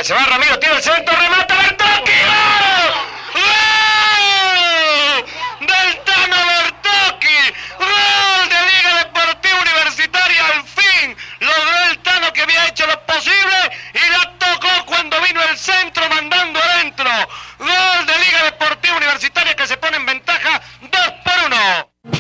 Se 0.02 0.16
va 0.16 0.26
Ramiro, 0.26 0.58
tiene 0.58 0.78
el 0.78 0.82
centro, 0.82 1.16
remata 1.16 1.56
Bertocchi. 1.56 2.12
¡Gol! 2.12 2.94
¡Gol! 3.36 5.26
Del 5.60 6.00
Tano 6.06 6.38
Bertocchi. 6.48 7.54
¡Gol 7.78 8.50
de 8.50 8.62
Liga 8.66 8.96
Deportiva 9.04 9.60
Universitaria! 9.62 10.46
Al 10.48 10.64
fin 10.64 11.16
logró 11.40 11.92
el 11.92 12.00
Tano 12.00 12.34
que 12.34 12.42
había 12.42 12.68
hecho 12.68 12.88
lo 12.88 13.00
posible 13.06 13.78
y 13.94 14.10
la 14.10 14.34
tocó 14.40 14.86
cuando 14.88 15.22
vino 15.22 15.40
el 15.44 15.56
centro 15.56 16.10
mandando 16.10 16.60
adentro. 16.60 17.12
Gol 17.60 18.06
de 18.08 18.18
Liga 18.26 18.44
Deportiva 18.46 18.81
Universitaria 19.12 19.56
que 19.58 19.68
se 19.68 19.76
pone 19.76 19.98
en 19.98 20.06
ventaja 20.06 20.62
2 20.80 20.90
por 21.26 21.34
1. 21.48 22.16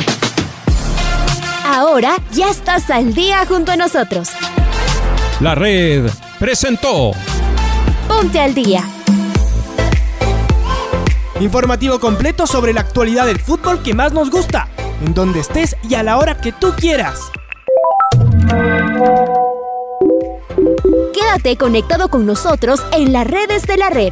Ahora 1.63 2.17
ya 2.31 2.49
estás 2.49 2.89
al 2.89 3.13
día 3.13 3.45
junto 3.47 3.71
a 3.71 3.77
nosotros. 3.77 4.31
La 5.39 5.55
red 5.55 6.09
presentó 6.37 7.11
Ponte 8.09 8.41
al 8.41 8.53
día. 8.53 8.83
Informativo 11.39 12.01
completo 12.01 12.45
sobre 12.45 12.73
la 12.73 12.81
actualidad 12.81 13.25
del 13.25 13.39
fútbol 13.39 13.81
que 13.81 13.93
más 13.93 14.11
nos 14.11 14.29
gusta, 14.29 14.67
en 15.05 15.13
donde 15.13 15.39
estés 15.39 15.77
y 15.89 15.95
a 15.95 16.03
la 16.03 16.17
hora 16.17 16.41
que 16.41 16.51
tú 16.51 16.73
quieras. 16.75 17.31
Quédate 21.13 21.55
conectado 21.55 22.09
con 22.09 22.25
nosotros 22.25 22.83
en 22.91 23.13
las 23.13 23.25
redes 23.25 23.65
de 23.65 23.77
la 23.77 23.89
red. 23.89 24.11